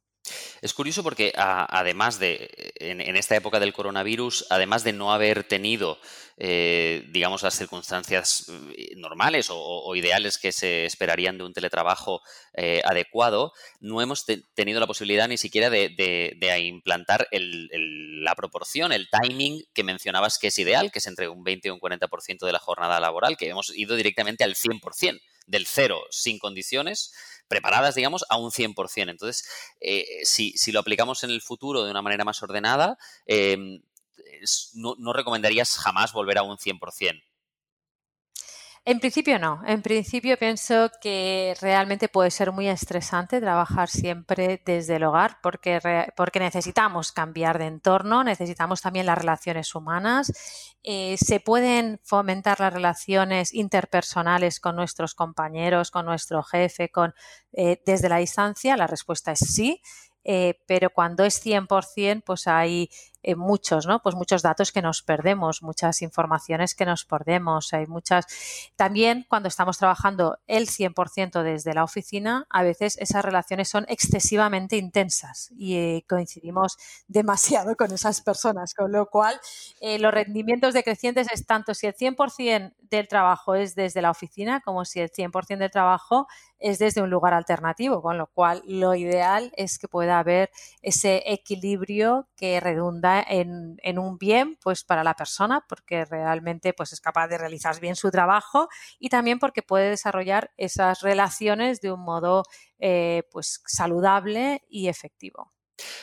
Es 0.61 0.73
curioso 0.73 1.03
porque 1.03 1.31
además 1.35 2.19
de, 2.19 2.73
en, 2.75 3.15
esta 3.15 3.35
época 3.35 3.59
del 3.59 3.73
coronavirus, 3.73 4.45
además 4.49 4.83
de 4.83 4.93
no 4.93 5.13
haber 5.13 5.45
tenido, 5.45 5.99
eh, 6.37 7.05
digamos, 7.09 7.43
las 7.43 7.57
circunstancias 7.57 8.51
eh, 8.75 8.95
normales 8.97 9.47
o, 9.49 9.95
ideales 9.95 10.37
que 10.37 10.51
se 10.51 10.85
esperarían 10.85 11.37
de 11.37 11.45
un 11.45 11.53
teletrabajo 11.53 12.21
eh, 12.53 12.81
adecuado, 12.85 13.53
no 13.79 14.01
hemos 14.01 14.25
tenido 14.53 14.79
la 14.79 14.87
posibilidad 14.87 15.27
ni 15.27 15.37
siquiera 15.37 15.69
de, 15.69 16.59
implantar 16.59 17.27
la 17.31 18.35
proporción, 18.35 18.91
el 18.91 19.07
timing 19.09 19.63
que 19.73 19.83
mencionabas 19.83 20.37
que 20.37 20.47
es 20.47 20.59
ideal, 20.59 20.91
que 20.91 20.99
es 20.99 21.07
entre 21.07 21.29
un 21.29 21.43
20 21.43 21.69
y 21.69 21.71
un 21.71 21.79
40% 21.79 22.45
de 22.45 22.51
la 22.51 22.59
jornada 22.59 22.99
laboral, 22.99 23.37
que 23.37 23.49
hemos 23.49 23.75
ido 23.75 23.95
directamente 23.95 24.43
al 24.43 24.55
100% 24.55 25.19
del 25.47 25.65
cero 25.65 26.03
sin 26.11 26.37
condiciones 26.37 27.11
preparadas, 27.49 27.95
digamos, 27.95 28.25
a 28.29 28.37
un 28.37 28.51
100%. 28.51 29.09
Entonces, 29.09 29.45
eh, 29.81 30.05
si, 30.23 30.53
lo 30.71 30.79
aplicamos 30.79 31.23
en 31.25 31.31
el 31.31 31.41
futuro 31.41 31.83
de 31.83 31.91
una 31.91 32.01
manera 32.01 32.23
más 32.23 32.41
ordenada, 32.41 32.97
em, 33.25 33.81
no, 34.75 34.95
no, 34.97 35.11
recomendarías 35.11 35.75
jamás 35.75 36.13
volver 36.13 36.37
a 36.37 36.43
un 36.43 36.57
100%. 36.57 37.21
En 38.85 38.99
principio 38.99 39.37
no. 39.39 39.61
En 39.67 39.81
principio 39.81 40.37
pienso 40.37 40.89
que 41.01 41.55
realmente 41.61 42.07
puede 42.07 42.31
ser 42.31 42.51
muy 42.51 42.67
estresante 42.67 43.39
trabajar 43.39 43.89
siempre 43.89 44.61
desde 44.65 44.95
el 44.95 45.03
hogar 45.03 45.37
porque, 45.43 45.79
porque 46.15 46.39
necesitamos 46.39 47.11
cambiar 47.11 47.59
de 47.59 47.67
entorno, 47.67 48.23
necesitamos 48.23 48.81
también 48.81 49.05
las 49.05 49.17
relaciones 49.17 49.75
humanas. 49.75 50.31
Eh, 50.83 51.17
se 51.17 51.39
pueden 51.39 51.99
fomentar 52.03 52.59
las 52.59 52.73
relaciones 52.73 53.53
interpersonales 53.53 54.59
con 54.59 54.75
nuestros 54.75 55.13
compañeros, 55.13 55.91
con 55.91 56.05
nuestro 56.05 56.41
jefe, 56.41 56.89
con, 56.89 57.13
eh, 57.53 57.81
desde 57.85 58.09
la 58.09 58.17
distancia. 58.17 58.77
La 58.77 58.87
respuesta 58.87 59.33
es 59.33 59.39
sí. 59.39 59.81
Eh, 60.23 60.59
pero 60.67 60.89
cuando 60.89 61.23
es 61.23 61.41
100%, 61.41 62.23
pues 62.25 62.47
hay 62.47 62.89
eh, 63.23 63.35
muchos, 63.35 63.85
¿no? 63.85 64.01
Pues 64.01 64.15
muchos 64.15 64.41
datos 64.41 64.71
que 64.71 64.81
nos 64.81 65.01
perdemos, 65.01 65.61
muchas 65.61 66.01
informaciones 66.01 66.75
que 66.75 66.85
nos 66.85 67.05
perdemos, 67.05 67.73
hay 67.73 67.85
muchas. 67.87 68.25
También 68.75 69.25
cuando 69.29 69.47
estamos 69.47 69.77
trabajando 69.77 70.39
el 70.47 70.67
100% 70.67 71.43
desde 71.43 71.73
la 71.73 71.83
oficina, 71.83 72.45
a 72.49 72.63
veces 72.63 72.97
esas 72.97 73.23
relaciones 73.23 73.69
son 73.69 73.85
excesivamente 73.89 74.77
intensas 74.77 75.51
y 75.57 75.75
eh, 75.75 76.05
coincidimos 76.07 76.77
demasiado 77.07 77.75
con 77.75 77.91
esas 77.91 78.21
personas, 78.21 78.73
con 78.73 78.91
lo 78.91 79.07
cual 79.07 79.39
los 79.81 80.13
rendimientos 80.13 80.73
decrecientes 80.73 81.27
es 81.31 81.45
tanto 81.45 81.73
si 81.73 81.87
el 81.87 81.95
100% 81.95 82.73
del 82.89 83.07
trabajo 83.07 83.55
es 83.55 83.75
desde 83.75 84.01
la 84.01 84.11
oficina 84.11 84.61
como 84.61 84.85
si 84.85 84.99
el 84.99 85.11
100% 85.11 85.57
del 85.57 85.71
trabajo 85.71 86.27
es 86.59 86.79
desde 86.79 87.01
un 87.01 87.09
lugar 87.09 87.33
alternativo, 87.33 88.01
con 88.01 88.17
lo 88.17 88.27
cual 88.27 88.61
lo 88.65 88.93
ideal 88.95 89.51
es 89.55 89.79
que 89.79 89.87
pueda 89.87 90.19
haber 90.19 90.51
ese 90.81 91.23
equilibrio 91.25 92.27
que 92.35 92.59
redunda 92.59 93.08
en, 93.27 93.99
un 93.99 94.17
bien 94.17 94.57
pues 94.61 94.83
para 94.83 95.03
la 95.03 95.15
persona 95.15 95.65
porque 95.67 96.05
realmente 96.05 96.73
pues 96.73 96.93
es 96.93 97.01
capaz 97.01 97.27
de 97.27 97.37
realizar 97.37 97.79
bien 97.79 97.95
su 97.95 98.11
trabajo 98.11 98.67
y 98.99 99.09
también 99.09 99.39
porque 99.39 99.61
puede 99.61 99.89
desarrollar 99.89 100.51
esas 100.57 101.01
relaciones 101.01 101.81
de 101.81 101.91
un 101.91 102.01
modo 102.01 102.43
eh, 102.79 103.23
pues 103.31 103.61
saludable 103.65 104.63
y 104.69 104.87
efectivo. 104.87 105.53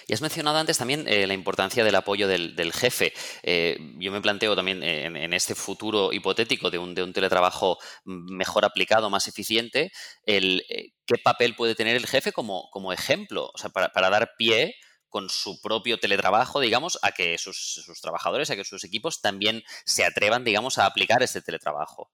Y 0.07 0.15
has 0.15 0.23
mencionado 0.23 0.57
antes 0.57 0.79
también 0.79 1.07
eh, 1.07 1.27
la 1.27 1.35
importancia 1.35 1.85
del 1.85 1.95
apoyo 1.95 2.29
del, 2.29 2.73
jefe. 2.73 3.13
Eh, 3.43 3.77
yo 3.99 4.11
me 4.11 4.23
planteo 4.23 4.57
también 4.57 4.83
en, 4.83 5.33
este 5.35 5.55
futuro 5.55 6.15
hipotético 6.15 6.71
de 6.71 6.79
un, 6.79 6.95
teletrabajo 6.95 7.79
mejor 8.05 8.65
aplicado, 8.65 9.11
más 9.11 9.29
eficiente, 9.29 9.93
el, 10.25 10.65
qué 11.07 11.19
papel 11.23 11.55
puede 11.55 11.75
tener 11.75 11.97
el 11.97 12.07
jefe 12.07 12.33
como, 12.33 12.93
ejemplo, 12.93 13.51
o 13.53 13.59
sea, 13.59 13.71
para, 13.71 14.11
dar 14.11 14.33
pie 14.39 14.75
con 15.09 15.29
su 15.31 15.61
propio 15.61 15.99
teletrabajo, 15.99 16.61
digamos, 16.61 16.99
a 17.03 17.13
que 17.13 17.39
sus, 17.39 17.85
trabajadores, 18.01 18.51
a 18.51 18.57
que 18.57 18.65
sus 18.65 18.85
equipos 18.85 19.21
también 19.21 19.63
se 19.85 20.05
atrevan, 20.05 20.45
digamos, 20.45 20.79
a 20.79 20.87
aplicar 20.87 21.23
este 21.23 21.41
teletrabajo. 21.41 22.11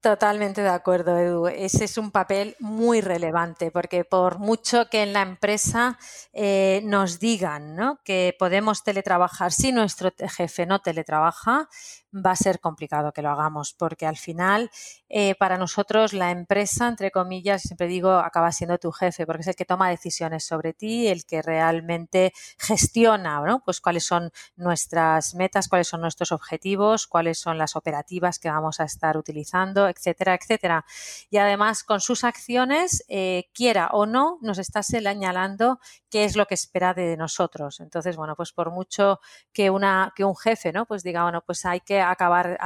Totalmente 0.00 0.62
de 0.62 0.68
acuerdo, 0.68 1.16
Edu. 1.16 1.46
Ese 1.46 1.84
es 1.84 1.96
un 1.96 2.10
papel 2.10 2.56
muy 2.58 3.00
relevante 3.00 3.70
porque 3.70 4.04
por 4.04 4.40
mucho 4.40 4.90
que 4.90 5.02
en 5.02 5.12
la 5.12 5.22
empresa 5.22 5.96
eh, 6.32 6.80
nos 6.82 7.20
digan 7.20 7.76
que 8.04 8.34
podemos 8.36 8.82
teletrabajar 8.82 9.52
si 9.52 9.70
nuestro 9.70 10.10
jefe 10.28 10.66
no 10.66 10.80
teletrabaja, 10.80 11.68
va 12.14 12.32
a 12.32 12.36
ser 12.36 12.60
complicado 12.60 13.12
que 13.12 13.22
lo 13.22 13.30
hagamos 13.30 13.74
porque 13.74 14.06
al 14.06 14.16
final 14.16 14.70
eh, 15.08 15.34
para 15.36 15.56
nosotros 15.58 16.12
la 16.12 16.30
empresa, 16.30 16.88
entre 16.88 17.10
comillas, 17.10 17.62
siempre 17.62 17.86
digo, 17.86 18.10
acaba 18.12 18.52
siendo 18.52 18.78
tu 18.78 18.92
jefe 18.92 19.26
porque 19.26 19.42
es 19.42 19.48
el 19.48 19.56
que 19.56 19.64
toma 19.64 19.88
decisiones 19.88 20.44
sobre 20.44 20.74
ti, 20.74 21.08
el 21.08 21.24
que 21.24 21.42
realmente 21.42 22.32
gestiona 22.58 23.22
¿no? 23.40 23.62
pues 23.64 23.80
cuáles 23.80 24.04
son 24.04 24.30
nuestras 24.56 25.34
metas, 25.34 25.68
cuáles 25.68 25.88
son 25.88 26.00
nuestros 26.00 26.32
objetivos, 26.32 27.06
cuáles 27.06 27.38
son 27.38 27.58
las 27.58 27.76
operativas 27.76 28.38
que 28.38 28.50
vamos 28.50 28.80
a 28.80 28.84
estar 28.84 29.16
utilizando, 29.16 29.88
etcétera, 29.88 30.34
etcétera. 30.34 30.84
Y 31.30 31.38
además, 31.38 31.84
con 31.84 32.00
sus 32.00 32.24
acciones, 32.24 33.04
eh, 33.08 33.48
quiera 33.54 33.88
o 33.92 34.06
no, 34.06 34.38
nos 34.42 34.58
está 34.58 34.82
señalando 34.82 35.80
qué 36.10 36.24
es 36.24 36.36
lo 36.36 36.46
que 36.46 36.54
espera 36.54 36.94
de 36.94 37.16
nosotros. 37.16 37.80
Entonces, 37.80 38.16
bueno, 38.16 38.36
pues 38.36 38.52
por 38.52 38.70
mucho 38.70 39.20
que, 39.52 39.70
una, 39.70 40.12
que 40.14 40.24
un 40.24 40.36
jefe, 40.36 40.72
¿no? 40.72 40.86
Pues 40.86 41.02
diga, 41.02 41.22
bueno, 41.22 41.42
pues 41.44 41.64
hay 41.64 41.80
que 41.80 42.01
acabar 42.02 42.58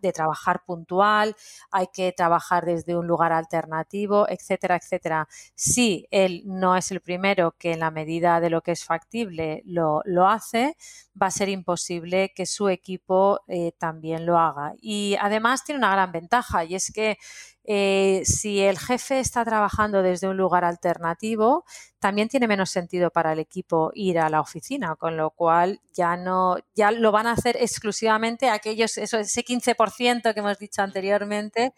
de 0.00 0.12
trabajar 0.12 0.62
puntual, 0.64 1.36
hay 1.70 1.86
que 1.92 2.12
trabajar 2.12 2.64
desde 2.64 2.96
un 2.96 3.06
lugar 3.06 3.32
alternativo, 3.32 4.28
etcétera, 4.28 4.76
etcétera. 4.76 5.28
Si 5.54 6.06
él 6.10 6.42
no 6.46 6.76
es 6.76 6.90
el 6.90 7.00
primero 7.00 7.54
que 7.58 7.72
en 7.72 7.80
la 7.80 7.90
medida 7.90 8.40
de 8.40 8.50
lo 8.50 8.62
que 8.62 8.72
es 8.72 8.84
factible 8.84 9.62
lo, 9.64 10.02
lo 10.04 10.28
hace, 10.28 10.76
va 11.20 11.28
a 11.28 11.30
ser 11.30 11.48
imposible 11.48 12.32
que 12.34 12.46
su 12.46 12.68
equipo 12.68 13.40
eh, 13.48 13.72
también 13.78 14.26
lo 14.26 14.38
haga. 14.38 14.72
Y 14.80 15.16
además 15.20 15.64
tiene 15.64 15.78
una 15.78 15.92
gran 15.92 16.12
ventaja 16.12 16.64
y 16.64 16.74
es 16.74 16.90
que 16.92 17.18
eh, 17.66 18.22
si 18.24 18.60
el 18.60 18.78
jefe 18.78 19.20
está 19.20 19.44
trabajando 19.44 20.02
desde 20.02 20.28
un 20.28 20.36
lugar 20.36 20.64
alternativo, 20.64 21.64
también 21.98 22.28
tiene 22.28 22.46
menos 22.46 22.70
sentido 22.70 23.10
para 23.10 23.32
el 23.32 23.38
equipo 23.38 23.90
ir 23.94 24.18
a 24.18 24.28
la 24.28 24.40
oficina, 24.42 24.96
con 24.96 25.16
lo 25.16 25.30
cual 25.30 25.80
ya 25.94 26.16
no, 26.16 26.56
ya 26.74 26.90
lo 26.90 27.10
van 27.10 27.26
a 27.26 27.32
hacer 27.32 27.56
exclusivamente 27.58 28.50
aquellos, 28.50 28.98
eso, 28.98 29.18
ese 29.18 29.42
15% 29.44 30.34
que 30.34 30.40
hemos 30.40 30.58
dicho 30.58 30.82
anteriormente, 30.82 31.72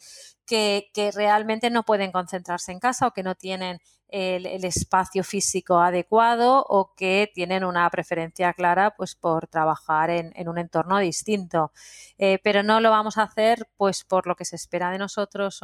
que, 0.45 0.91
que 0.93 1.13
realmente 1.13 1.71
no 1.71 1.85
pueden 1.85 2.11
concentrarse 2.11 2.73
en 2.73 2.81
casa 2.81 3.07
o 3.07 3.13
que 3.13 3.23
no 3.23 3.37
tienen 3.37 3.79
el, 4.09 4.65
espacio 4.65 5.25
físico 5.25 5.79
adecuado 5.79 6.65
o 6.69 6.95
que 6.95 7.31
tienen 7.35 7.65
una 7.65 7.89
preferencia 7.91 8.53
clara 8.53 8.95
pues 8.97 9.15
por 9.15 9.47
trabajar 9.49 10.11
en, 10.11 10.49
un 10.49 10.59
entorno 10.59 10.99
distinto. 10.99 11.73
Eh, 12.19 12.39
pero 12.43 12.63
no 12.63 12.81
lo 12.81 12.91
vamos 12.91 13.19
a 13.19 13.25
hacer 13.25 13.69
pues 13.77 14.05
por 14.05 14.27
lo 14.27 14.37
que 14.37 14.45
se 14.45 14.57
espera 14.57 14.91
de 14.91 14.99
nosotros. 14.99 15.61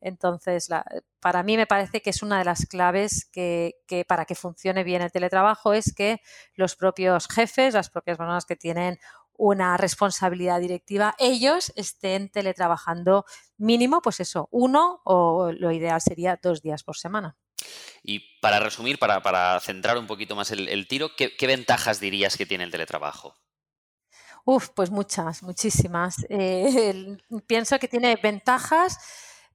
Entonces, 0.00 0.68
para 1.20 1.42
mí 1.42 1.56
me 1.56 1.66
parece 1.66 2.02
que 2.02 2.10
es 2.10 2.22
una 2.22 2.38
de 2.38 2.44
las 2.44 2.66
claves 2.66 3.28
que, 3.32 3.74
para 4.06 4.24
que 4.24 4.34
funcione 4.34 4.84
bien 4.84 5.02
el 5.02 5.12
teletrabajo 5.12 5.72
es 5.72 5.94
que 5.94 6.20
los 6.54 6.76
propios 6.76 7.28
jefes, 7.28 7.74
las 7.74 7.90
propias 7.90 8.18
personas 8.18 8.44
que 8.44 8.56
tienen 8.56 8.98
una 9.38 9.76
responsabilidad 9.76 10.60
directiva, 10.60 11.14
ellos 11.18 11.72
estén 11.76 12.30
teletrabajando 12.30 13.26
mínimo, 13.58 14.00
pues 14.00 14.20
eso, 14.20 14.48
uno 14.50 15.02
o 15.04 15.52
lo 15.52 15.72
ideal 15.72 16.00
sería 16.00 16.38
dos 16.42 16.62
días 16.62 16.82
por 16.84 16.96
semana. 16.96 17.36
Y 18.02 18.20
para 18.40 18.60
resumir, 18.60 18.98
para, 18.98 19.60
centrar 19.60 19.98
un 19.98 20.06
poquito 20.06 20.36
más 20.36 20.50
el, 20.52 20.86
tiro, 20.88 21.10
¿qué, 21.16 21.46
ventajas 21.46 22.00
dirías 22.00 22.36
que 22.36 22.46
tiene 22.46 22.64
el 22.64 22.70
teletrabajo? 22.70 23.34
Uf, 24.44 24.68
pues 24.74 24.90
muchas, 24.90 25.42
muchísimas. 25.42 26.24
Eh, 26.28 27.16
pienso 27.46 27.78
que 27.78 27.88
tiene 27.88 28.16
ventajas 28.16 28.98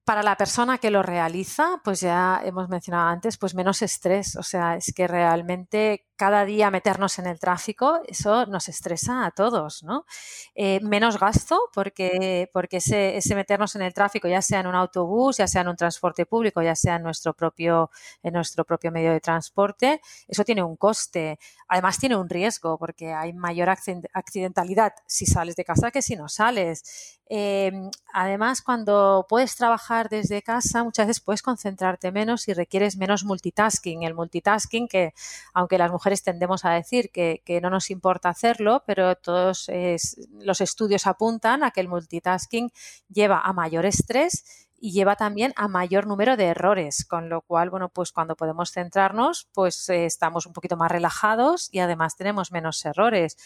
para 0.04 0.24
la 0.24 0.36
persona 0.36 0.80
que 0.80 0.90
lo 0.92 1.04
realiza, 1.04 1.80
pues 1.84 2.02
ya 2.02 2.42
hemos 2.44 2.70
mencionado 2.70 3.10
antes, 3.10 3.38
pues 3.38 3.54
menos 3.54 3.82
estrés. 3.82 4.36
O 4.36 4.44
sea, 4.44 4.76
es 4.76 4.94
que 4.96 5.08
realmente 5.08 6.08
cada 6.16 6.46
día 6.46 6.70
meternos 6.70 7.18
en 7.18 7.26
el 7.26 7.40
tráfico, 7.40 8.00
eso 8.08 8.46
nos 8.46 8.70
estresa 8.70 9.26
a 9.26 9.32
todos, 9.32 9.84
¿no? 9.84 10.06
Eh, 10.54 10.80
menos 10.84 11.20
gasto, 11.20 11.70
porque, 11.74 12.50
porque 12.54 12.78
ese, 12.78 13.18
ese, 13.18 13.34
meternos 13.36 13.76
en 13.76 13.82
el 13.82 13.94
tráfico, 13.94 14.28
ya 14.28 14.42
sea 14.42 14.60
en 14.60 14.68
un 14.68 14.76
autobús, 14.76 15.38
ya 15.38 15.48
sea 15.48 15.62
en 15.62 15.70
un 15.70 15.76
transporte 15.76 16.26
público, 16.28 16.62
ya 16.62 16.76
sea 16.76 16.98
en 16.98 17.04
nuestro 17.04 17.34
propio, 17.34 17.90
en 18.22 18.34
nuestro 18.34 18.66
propio 18.66 18.92
medio 18.92 19.12
de 19.12 19.20
transporte, 19.20 20.02
eso 20.28 20.44
tiene 20.44 20.62
un 20.62 20.78
coste. 20.78 21.40
Además 21.68 21.98
tiene 21.98 22.16
un 22.16 22.30
riesgo, 22.30 22.78
porque 22.78 23.14
hay 23.14 23.34
mayor 23.34 23.70
accidentalidad 23.70 24.94
si 25.08 25.26
sales 25.26 25.56
de 25.56 25.66
casa 25.66 25.90
que 25.90 26.02
si 26.04 26.16
no 26.16 26.28
sales. 26.30 27.20
Em, 27.34 27.90
además, 28.12 28.62
cuando 28.62 29.26
puedes 29.30 29.56
trabajar 29.56 30.10
desde 30.10 30.42
casa, 30.42 30.84
muchas 30.84 31.08
veces 31.08 31.24
puedes 31.24 31.42
concentrarte 31.42 32.12
menos 32.12 32.50
y 32.50 32.54
requieres 32.54 32.98
menos 32.98 33.24
multitasking. 33.24 34.04
El 34.04 34.16
multitasking 34.16 34.90
que, 34.90 35.14
aunque 35.54 35.78
las 35.78 35.92
mujeres 35.92 36.24
tendemos 36.24 36.66
a 36.66 36.72
decir 36.72 37.10
que, 37.10 37.42
no 37.62 37.70
nos 37.70 37.90
importa 37.90 38.28
hacerlo, 38.28 38.84
pero 38.86 39.16
todos 39.16 39.72
los 40.42 40.60
estudios 40.60 41.08
apuntan 41.08 41.64
a 41.64 41.72
que 41.72 41.80
el 41.80 41.88
multitasking 41.88 42.70
lleva 43.08 43.40
a 43.40 43.54
mayor 43.54 43.86
estrés 43.86 44.68
y 44.82 44.92
lleva 44.92 45.16
también 45.16 45.54
a 45.56 45.68
mayor 45.68 46.08
número 46.08 46.36
de 46.36 46.46
errores, 46.46 47.06
con 47.06 47.30
lo 47.30 47.42
cual, 47.42 47.70
bueno, 47.70 47.90
pues 47.90 48.12
cuando 48.12 48.36
podemos 48.36 48.72
centrarnos, 48.72 49.48
pues 49.54 49.88
eh, 49.90 50.06
estamos 50.06 50.48
un 50.48 50.54
poquito 50.54 50.76
más 50.76 50.92
relajados 50.92 51.70
y 51.72 51.80
además 51.80 52.16
tenemos 52.18 52.52
menos 52.52 52.84
errores. 52.84 53.38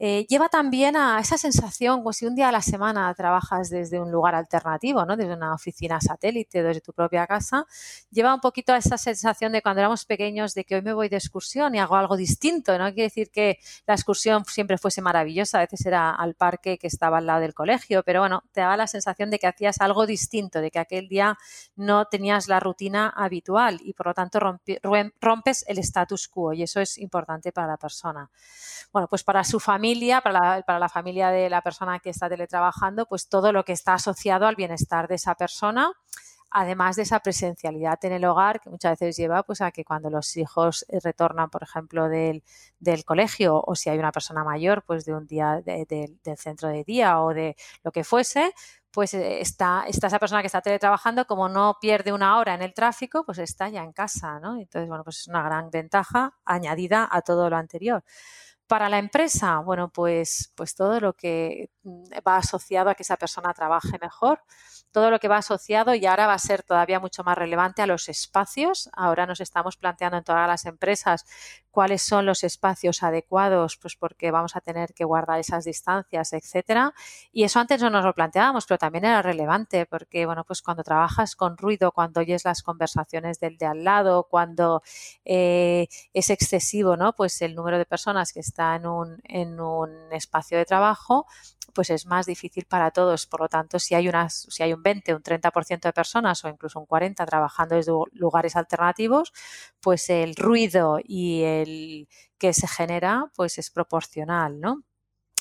Eh, 0.00 0.24
lleva 0.28 0.48
también 0.48 0.96
a 0.96 1.18
esa 1.18 1.36
sensación, 1.36 2.04
pues 2.04 2.18
si 2.18 2.26
un 2.26 2.36
día 2.36 2.50
a 2.50 2.52
la 2.52 2.62
semana 2.62 3.12
trabajas 3.14 3.68
desde 3.68 3.98
un 3.98 4.12
lugar 4.12 4.36
alternativo, 4.36 5.04
¿no? 5.04 5.16
desde 5.16 5.34
una 5.34 5.54
oficina 5.54 6.00
satélite, 6.00 6.62
desde 6.62 6.80
tu 6.80 6.92
propia 6.92 7.26
casa, 7.26 7.66
lleva 8.12 8.32
un 8.32 8.40
poquito 8.40 8.72
a 8.72 8.76
esa 8.76 8.96
sensación 8.96 9.50
de 9.50 9.60
cuando 9.60 9.80
éramos 9.80 10.04
pequeños 10.04 10.54
de 10.54 10.62
que 10.62 10.76
hoy 10.76 10.82
me 10.82 10.92
voy 10.92 11.08
de 11.08 11.16
excursión 11.16 11.74
y 11.74 11.80
hago 11.80 11.96
algo 11.96 12.16
distinto. 12.16 12.78
No 12.78 12.84
quiere 12.94 13.04
decir 13.04 13.30
que 13.32 13.58
la 13.88 13.94
excursión 13.94 14.44
siempre 14.44 14.78
fuese 14.78 15.02
maravillosa, 15.02 15.58
a 15.58 15.62
veces 15.62 15.84
era 15.84 16.14
al 16.14 16.36
parque 16.36 16.78
que 16.78 16.86
estaba 16.86 17.18
al 17.18 17.26
lado 17.26 17.40
del 17.40 17.54
colegio, 17.54 18.04
pero 18.04 18.20
bueno, 18.20 18.44
te 18.52 18.60
daba 18.60 18.76
la 18.76 18.86
sensación 18.86 19.30
de 19.30 19.40
que 19.40 19.48
hacías 19.48 19.80
algo 19.80 20.06
distinto, 20.06 20.60
de 20.60 20.67
que 20.70 20.78
aquel 20.78 21.08
día 21.08 21.36
no 21.76 22.06
tenías 22.06 22.48
la 22.48 22.60
rutina 22.60 23.08
habitual 23.08 23.78
y 23.82 23.92
por 23.92 24.06
lo 24.06 24.14
tanto 24.14 24.40
rompes 25.20 25.64
el 25.68 25.78
status 25.78 26.28
quo 26.28 26.52
y 26.52 26.62
eso 26.62 26.80
es 26.80 26.98
importante 26.98 27.52
para 27.52 27.66
la 27.66 27.76
persona. 27.76 28.30
Bueno, 28.92 29.08
pues 29.08 29.24
para 29.24 29.44
su 29.44 29.60
familia, 29.60 30.20
para 30.20 30.64
la, 30.66 30.88
familia 30.88 31.30
de 31.30 31.50
la 31.50 31.62
persona 31.62 31.98
que 31.98 32.10
está 32.10 32.28
teletrabajando, 32.28 33.06
pues 33.06 33.28
todo 33.28 33.52
lo 33.52 33.64
que 33.64 33.72
está 33.72 33.94
asociado 33.94 34.46
al 34.46 34.56
bienestar 34.56 35.08
de 35.08 35.16
esa 35.16 35.34
persona 35.34 35.92
además 36.50 36.96
de 36.96 37.02
esa 37.02 37.20
presencialidad 37.20 38.02
en 38.04 38.12
el 38.12 38.24
hogar 38.24 38.60
que 38.60 38.70
muchas 38.70 38.98
veces 38.98 39.18
lleva 39.18 39.42
pues 39.42 39.60
a 39.60 39.70
que 39.70 39.84
cuando 39.84 40.08
los 40.08 40.34
hijos 40.36 40.84
eh, 40.88 40.98
retornan, 41.02 41.50
por 41.50 41.62
ejemplo, 41.62 42.08
del, 42.08 42.42
colegio 43.04 43.62
o 43.64 43.74
si 43.74 43.90
hay 43.90 43.98
una 43.98 44.12
persona 44.12 44.44
mayor, 44.44 44.82
pues 44.82 45.04
de 45.04 45.14
un 45.14 45.26
día 45.26 45.60
del 45.62 46.38
centro 46.38 46.68
de 46.68 46.84
día 46.84 47.20
o 47.20 47.34
de 47.34 47.54
lo 47.82 47.92
que 47.92 48.02
fuese, 48.02 48.54
pues 48.98 49.14
eh, 49.14 49.40
está, 49.40 49.84
está, 49.86 50.08
esa 50.08 50.18
persona 50.18 50.40
que 50.40 50.48
está 50.48 50.60
teletrabajando, 50.60 51.24
como 51.24 51.48
no 51.48 51.78
pierde 51.80 52.12
una 52.12 52.36
hora 52.36 52.54
en 52.54 52.62
el 52.62 52.74
tráfico, 52.74 53.24
pues 53.24 53.38
está 53.38 53.68
ya 53.68 53.84
en 53.84 53.92
casa, 53.92 54.40
¿no? 54.40 54.56
Entonces, 54.58 54.88
bueno, 54.88 55.04
pues 55.04 55.20
es 55.20 55.28
una 55.28 55.40
gran 55.40 55.70
ventaja 55.70 56.34
añadida 56.44 57.08
a 57.08 57.22
todo 57.22 57.48
lo 57.48 57.56
anterior. 57.56 58.02
Para 58.66 58.88
la 58.88 58.98
empresa, 58.98 59.60
bueno, 59.60 59.88
pues, 59.88 60.52
pues 60.56 60.74
todo 60.74 60.98
lo 60.98 61.12
que 61.12 61.70
mm, 61.84 62.06
va 62.26 62.38
asociado 62.38 62.90
a 62.90 62.96
que 62.96 63.04
esa 63.04 63.16
persona 63.16 63.54
trabaje 63.54 64.00
mejor, 64.02 64.42
todo 64.98 65.12
lo 65.12 65.20
que 65.20 65.28
va 65.28 65.36
asociado 65.36 65.94
y 65.94 66.04
ahora 66.06 66.26
va 66.26 66.34
a 66.34 66.38
ser 66.40 66.64
todavía 66.64 66.98
mucho 66.98 67.22
más 67.22 67.38
relevante 67.38 67.82
a 67.82 67.86
los 67.86 68.08
espacios. 68.08 68.90
Ahora 68.92 69.26
nos 69.26 69.40
estamos 69.40 69.76
planteando 69.76 70.16
en 70.18 70.24
todas 70.24 70.48
las 70.48 70.66
empresas 70.66 71.24
cuáles 71.70 72.02
son 72.02 72.26
los 72.26 72.42
espacios 72.42 73.04
adecuados, 73.04 73.76
pues 73.76 73.94
porque 73.94 74.32
vamos 74.32 74.56
a 74.56 74.60
tener 74.60 74.94
que 74.94 75.04
guardar 75.04 75.38
esas 75.38 75.64
distancias, 75.64 76.32
etcétera. 76.32 76.94
Y 77.30 77.44
eso 77.44 77.60
antes 77.60 77.80
no 77.80 77.90
nos 77.90 78.04
lo 78.04 78.12
planteábamos, 78.12 78.66
pero 78.66 78.78
también 78.78 79.04
era 79.04 79.22
relevante 79.22 79.86
porque, 79.86 80.26
bueno, 80.26 80.42
pues 80.42 80.62
cuando 80.62 80.82
trabajas 80.82 81.36
con 81.36 81.56
ruido, 81.56 81.92
cuando 81.92 82.18
oyes 82.18 82.44
las 82.44 82.64
conversaciones 82.64 83.38
del 83.38 83.56
de 83.56 83.66
al 83.66 83.84
lado, 83.84 84.26
cuando 84.28 84.82
eh, 85.24 85.86
es 86.12 86.30
excesivo, 86.30 86.96
¿no? 86.96 87.12
Pues 87.12 87.40
el 87.40 87.54
número 87.54 87.78
de 87.78 87.86
personas 87.86 88.32
que 88.32 88.40
está 88.40 88.74
en 88.74 88.88
un, 88.88 89.20
en 89.22 89.60
un 89.60 90.12
espacio 90.12 90.58
de 90.58 90.64
trabajo, 90.64 91.26
pues 91.74 91.90
es 91.90 92.06
más 92.06 92.26
difícil 92.26 92.64
para 92.66 92.90
todos. 92.90 93.26
Por 93.26 93.40
lo 93.40 93.48
tanto, 93.48 93.78
si 93.78 93.94
hay, 93.94 94.08
unas, 94.08 94.46
si 94.50 94.62
hay 94.62 94.72
un 94.72 94.82
20, 94.82 95.14
un 95.14 95.22
30% 95.22 95.88
de 95.88 95.92
personas 95.92 96.44
o 96.44 96.48
incluso 96.48 96.80
un 96.80 96.86
40% 96.86 97.26
trabajando 97.30 97.74
desde 97.76 97.92
lugares 98.12 98.56
alternativos, 98.56 99.32
pues 99.80 100.10
el 100.10 100.34
ruido 100.36 100.98
y 101.04 101.42
el 101.42 102.08
que 102.38 102.52
se 102.54 102.68
genera 102.68 103.30
pues 103.36 103.58
es 103.58 103.70
proporcional, 103.70 104.60
¿no? 104.60 104.82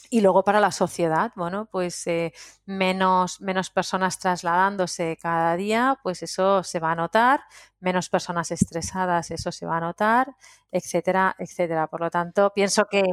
Y 0.10 0.22
luego 0.22 0.44
para 0.44 0.60
la 0.62 0.72
sociedad, 0.72 1.32
bueno, 1.36 1.68
pues 1.72 2.08
eh, 2.08 2.34
menos, 2.66 3.42
menos 3.42 3.70
personas 3.70 4.20
trasladándose 4.20 5.18
cada 5.22 5.56
día, 5.58 6.00
pues 6.02 6.24
eso 6.24 6.64
se 6.64 6.80
va 6.80 6.92
a 6.92 6.96
notar, 6.96 7.42
menos 7.80 8.10
personas 8.10 8.52
estresadas, 8.52 9.32
eso 9.32 9.52
se 9.52 9.66
va 9.66 9.78
a 9.78 9.82
notar, 9.82 10.34
etcétera, 10.72 11.36
etcétera. 11.38 11.88
Por 11.88 12.02
lo 12.02 12.10
tanto, 12.10 12.52
pienso 12.54 12.86
que, 12.86 13.04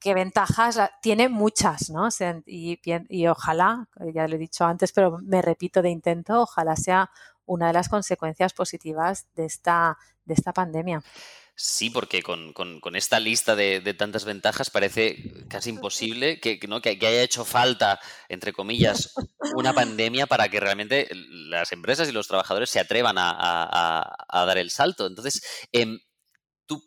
que 0.00 0.14
ventajas 0.14 0.80
tiene 1.02 1.28
muchas, 1.28 1.90
¿no? 1.90 2.08
Y, 2.46 2.80
y 3.08 3.26
ojalá, 3.28 3.88
ya 4.12 4.26
lo 4.26 4.34
he 4.34 4.38
dicho 4.38 4.64
antes, 4.64 4.92
pero 4.92 5.18
me 5.22 5.42
repito 5.42 5.82
de 5.82 5.90
intento, 5.90 6.42
ojalá 6.42 6.74
sea 6.74 7.10
una 7.46 7.68
de 7.68 7.72
las 7.74 7.88
consecuencias 7.88 8.52
positivas 8.54 9.28
de 9.34 9.44
esta, 9.46 9.98
de 10.24 10.34
esta 10.34 10.52
pandemia. 10.52 11.02
Sí, 11.62 11.90
porque 11.90 12.22
con, 12.22 12.54
esta 12.94 13.20
lista 13.20 13.54
de, 13.54 13.82
tantas 13.92 14.24
ventajas 14.24 14.70
parece 14.70 15.44
casi 15.46 15.68
imposible 15.68 16.40
que, 16.40 16.58
¿no? 16.66 16.80
que, 16.80 16.92
haya 16.92 17.22
hecho 17.22 17.44
falta, 17.44 18.00
entre 18.30 18.54
comillas, 18.54 19.12
una 19.54 19.74
pandemia 19.74 20.26
para 20.26 20.48
que 20.48 20.58
realmente 20.58 21.06
las 21.12 21.70
empresas 21.72 22.08
y 22.08 22.12
los 22.12 22.28
trabajadores 22.28 22.70
se 22.70 22.80
atrevan 22.80 23.16
a, 23.18 24.16
dar 24.32 24.56
el 24.56 24.70
salto. 24.70 25.06
Entonces, 25.06 25.42
em, 25.72 25.98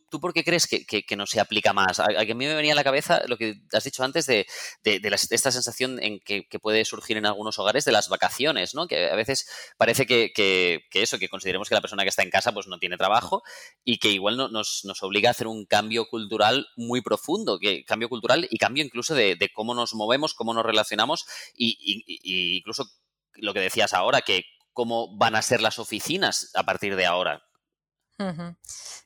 ¿tú, 0.09 0.19
por 0.21 0.33
qué 0.33 0.43
crees 0.43 0.67
que, 0.67 1.15
no 1.17 1.25
se 1.25 1.39
aplica 1.39 1.73
más? 1.73 1.99
A, 1.99 2.07
mí 2.07 2.33
me 2.33 2.53
venía 2.53 2.73
a 2.73 2.75
la 2.75 2.83
cabeza 2.83 3.21
lo 3.27 3.37
que 3.37 3.55
has 3.73 3.83
dicho 3.83 4.03
antes 4.03 4.25
de, 4.25 4.45
esta 4.83 5.51
sensación 5.51 6.01
en 6.01 6.19
que, 6.19 6.47
puede 6.61 6.85
surgir 6.85 7.17
en 7.17 7.25
algunos 7.25 7.59
hogares 7.59 7.83
de 7.83 7.91
las 7.91 8.07
vacaciones, 8.07 8.73
¿no? 8.73 8.87
Que 8.87 9.09
a 9.09 9.15
veces 9.15 9.49
parece 9.77 10.05
que, 10.05 10.83
eso, 10.93 11.19
que 11.19 11.27
consideremos 11.27 11.67
que 11.67 11.75
la 11.75 11.81
persona 11.81 12.03
que 12.03 12.09
está 12.09 12.23
en 12.23 12.29
casa 12.29 12.53
pues 12.53 12.67
no 12.67 12.79
tiene 12.79 12.97
trabajo 12.97 13.43
y 13.83 13.97
que 13.97 14.09
igual 14.09 14.37
nos, 14.37 14.85
obliga 15.01 15.29
a 15.29 15.31
hacer 15.31 15.47
un 15.47 15.65
cambio 15.65 16.07
cultural 16.07 16.67
muy 16.77 17.01
profundo, 17.01 17.59
que 17.59 17.83
cambio 17.83 18.07
cultural 18.07 18.47
y 18.49 18.57
cambio 18.57 18.85
incluso 18.85 19.15
de, 19.15 19.51
cómo 19.53 19.75
nos 19.75 19.93
movemos, 19.93 20.33
cómo 20.33 20.53
nos 20.53 20.65
relacionamos 20.65 21.25
y, 21.53 22.57
incluso 22.57 22.89
lo 23.35 23.53
que 23.53 23.59
decías 23.59 23.93
ahora, 23.93 24.21
que 24.21 24.45
cómo 24.71 25.17
van 25.17 25.35
a 25.35 25.41
ser 25.41 25.61
las 25.61 25.79
oficinas 25.79 26.51
a 26.55 26.63
partir 26.63 26.95
de 26.95 27.05
ahora. 27.05 27.43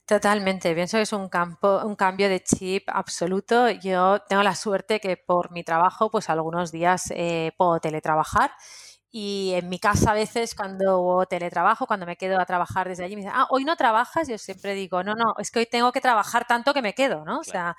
Totalmente, 0.06 0.74
pienso 0.74 0.98
que 0.98 1.04
es 1.04 1.12
un 1.14 1.28
campo, 1.28 1.82
un 1.84 1.96
cambio 1.96 2.30
de 2.30 2.42
chip 2.42 2.88
absoluto. 2.88 3.70
Yo 3.70 4.20
tengo 4.30 4.42
la 4.42 4.56
suerte 4.56 5.00
que 5.02 5.18
por 5.18 5.52
mi 5.52 5.64
trabajo, 5.64 6.10
pues 6.10 6.30
algunos 6.30 6.72
días 6.72 7.12
eh, 7.12 7.52
puedo 7.58 7.80
teletrabajar 7.82 8.52
y 9.20 9.56
en 9.56 9.68
mi 9.68 9.80
casa 9.80 10.12
a 10.12 10.14
veces 10.14 10.54
cuando 10.54 11.26
teletrabajo, 11.28 11.88
cuando 11.88 12.06
me 12.06 12.18
quedo 12.18 12.40
a 12.40 12.46
trabajar 12.46 12.88
desde 12.88 13.04
allí, 13.04 13.16
me 13.16 13.24
dicen, 13.24 13.34
ah, 13.36 13.48
hoy 13.50 13.66
no 13.66 13.76
trabajas, 13.76 14.28
yo 14.28 14.38
siempre 14.38 14.76
digo, 14.76 15.02
no, 15.02 15.16
no, 15.16 15.34
es 15.40 15.50
que 15.50 15.58
hoy 15.58 15.66
tengo 15.66 15.92
que 15.92 16.02
trabajar 16.02 16.46
tanto 16.46 16.72
que 16.72 16.84
me 16.84 16.94
quedo, 16.94 17.26
¿no? 17.26 17.40
O 17.40 17.44
sea, 17.44 17.76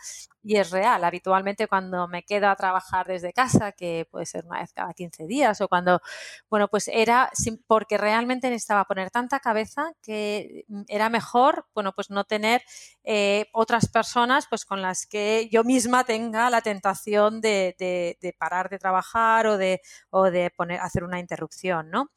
y 0.48 0.57
es 0.57 0.70
real. 0.70 1.05
Habitualmente 1.05 1.66
cuando 1.68 2.09
me 2.09 2.22
quedo 2.22 2.48
a 2.48 2.57
trabajar 2.57 3.07
desde 3.07 3.33
casa, 3.33 3.72
que 3.72 4.09
puede 4.11 4.24
ser 4.24 4.46
una 4.46 4.61
vez 4.61 4.72
cada 4.72 4.94
15 4.94 5.27
días 5.27 5.61
o 5.61 5.68
cuando, 5.68 6.01
bueno, 6.48 6.68
pues 6.68 6.88
era 6.88 7.31
porque 7.66 7.98
realmente 7.98 8.48
necesitaba 8.48 8.85
poner 8.87 9.11
tanta 9.11 9.40
cabeza 9.40 9.92
que 10.03 10.64
mm, 10.68 10.83
era 10.88 11.11
mejor, 11.11 11.66
bueno, 11.74 11.92
pues 11.92 12.09
no 12.11 12.24
tener 12.24 12.62
eh, 13.05 13.46
otras 13.53 13.88
personas 13.88 14.46
pues 14.48 14.64
con 14.64 14.81
las 14.81 15.07
que 15.07 15.48
yo 15.53 15.64
misma 15.64 16.05
tenga 16.05 16.51
la 16.51 16.62
tentación 16.62 17.40
de, 17.42 17.77
de, 17.79 18.37
parar 18.38 18.70
de 18.70 18.79
trabajar 18.79 19.46
o 19.46 19.59
de, 19.59 19.81
o 20.11 20.31
de 20.31 20.51
poner, 20.51 20.81
hacer 20.81 21.05
una 21.05 21.20
interrupción, 21.29 21.91
¿no? 21.91 22.11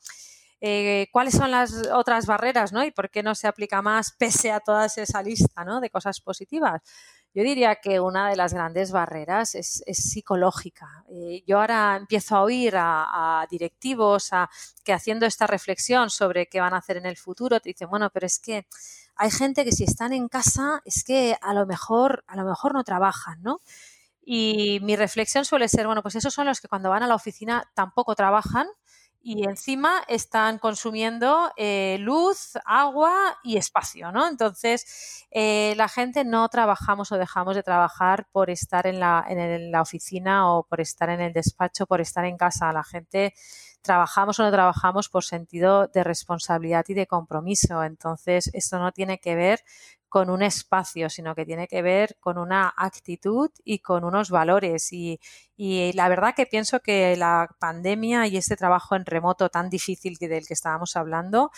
Eh, 0.63 1.07
¿Cuáles 1.11 1.33
son 1.33 1.49
las 1.49 1.73
otras 1.91 2.27
barreras, 2.27 2.71
¿no? 2.71 2.83
Y 2.83 2.91
por 2.91 3.09
qué 3.09 3.23
no 3.23 3.33
se 3.33 3.47
aplica 3.47 3.81
más 3.81 4.13
pese 4.19 4.51
a 4.51 4.59
toda 4.59 4.85
esa 4.85 5.21
lista, 5.23 5.65
¿no? 5.65 5.81
De 5.81 5.89
cosas 5.89 6.21
positivas. 6.21 6.81
Yo 7.33 7.43
diría 7.43 7.77
que 7.77 7.99
una 7.99 8.29
de 8.29 8.35
las 8.35 8.53
grandes 8.53 8.91
barreras 8.91 9.55
es, 9.55 9.81
psicológica. 9.87 11.05
Eh, 11.09 11.43
yo 11.47 11.59
ahora 11.59 11.95
empiezo 11.95 12.35
a 12.35 12.43
oír 12.43 12.75
a, 12.77 13.47
directivos 13.49 14.33
a, 14.33 14.49
que 14.83 14.93
haciendo 14.93 15.25
esta 15.25 15.47
reflexión 15.47 16.09
sobre 16.09 16.47
qué 16.47 16.59
van 16.59 16.73
a 16.73 16.77
hacer 16.77 16.97
en 16.97 17.05
el 17.05 17.17
futuro, 17.17 17.59
te 17.59 17.69
dicen, 17.69 17.89
bueno, 17.89 18.09
pero 18.13 18.25
es 18.25 18.39
que 18.39 18.67
hay 19.15 19.31
gente 19.31 19.63
que 19.63 19.71
si 19.71 19.85
están 19.85 20.13
en 20.13 20.27
casa 20.27 20.81
es 20.85 21.03
que 21.05 21.37
a 21.41 21.53
lo 21.53 21.65
mejor, 21.65 22.23
a 22.27 22.35
lo 22.35 22.43
mejor 22.43 22.73
no 22.73 22.83
trabajan, 22.83 23.41
¿no? 23.41 23.61
Y 24.23 24.79
mi 24.83 24.95
reflexión 24.95 25.45
suele 25.45 25.69
ser, 25.69 25.87
bueno, 25.87 26.01
pues 26.01 26.15
esos 26.15 26.33
son 26.33 26.45
los 26.45 26.59
que 26.59 26.67
cuando 26.67 26.89
van 26.89 27.03
a 27.03 27.07
la 27.07 27.15
oficina 27.15 27.63
tampoco 27.73 28.13
trabajan 28.13 28.67
y 29.23 29.45
encima 29.47 30.01
están 30.07 30.57
consumiendo 30.57 31.51
eh, 31.57 31.97
luz, 31.99 32.53
agua 32.65 33.37
y 33.43 33.57
espacio, 33.57 34.11
¿no? 34.11 34.27
Entonces, 34.27 35.25
eh, 35.31 35.73
la 35.77 35.87
gente 35.87 36.23
no 36.23 36.49
trabajamos 36.49 37.11
o 37.11 37.17
dejamos 37.17 37.55
de 37.55 37.63
trabajar 37.63 38.27
por 38.31 38.49
estar 38.49 38.87
en 38.87 38.99
la, 38.99 39.23
en 39.27 39.71
la 39.71 39.81
oficina 39.81 40.51
o 40.51 40.63
por 40.63 40.81
estar 40.81 41.09
en 41.09 41.21
el 41.21 41.33
despacho, 41.33 41.85
por 41.85 42.01
estar 42.01 42.25
en 42.25 42.37
casa. 42.37 42.71
La 42.73 42.83
gente 42.83 43.33
trabajamos 43.81 44.39
o 44.39 44.43
no 44.43 44.51
trabajamos 44.51 45.09
por 45.09 45.23
sentido 45.23 45.87
de 45.87 46.03
responsabilidad 46.03 46.85
y 46.87 46.93
de 46.93 47.07
compromiso. 47.07 47.83
Entonces, 47.83 48.49
esto 48.53 48.79
no 48.79 48.91
tiene 48.91 49.19
que 49.19 49.35
ver 49.35 49.61
con 50.11 50.29
un 50.29 50.41
espacio, 50.43 51.09
sino 51.09 51.33
que 51.35 51.45
tiene 51.45 51.69
que 51.69 51.81
ver 51.81 52.17
con 52.19 52.37
una 52.37 52.73
actitud 52.75 53.49
y 53.63 53.79
con 53.79 54.03
unos 54.03 54.29
valores. 54.29 54.91
Y, 54.91 55.19
la 55.93 56.09
verdad 56.09 56.33
que 56.35 56.45
pienso 56.45 56.81
que 56.81 57.15
la 57.15 57.47
pandemia 57.59 58.27
y 58.27 58.35
este 58.35 58.57
trabajo 58.57 58.95
en 58.95 59.05
remoto 59.05 59.47
tan 59.47 59.69
difícil 59.69 60.17
del 60.17 60.45
que 60.45 60.53
estábamos 60.53 60.97
hablando, 60.97 61.51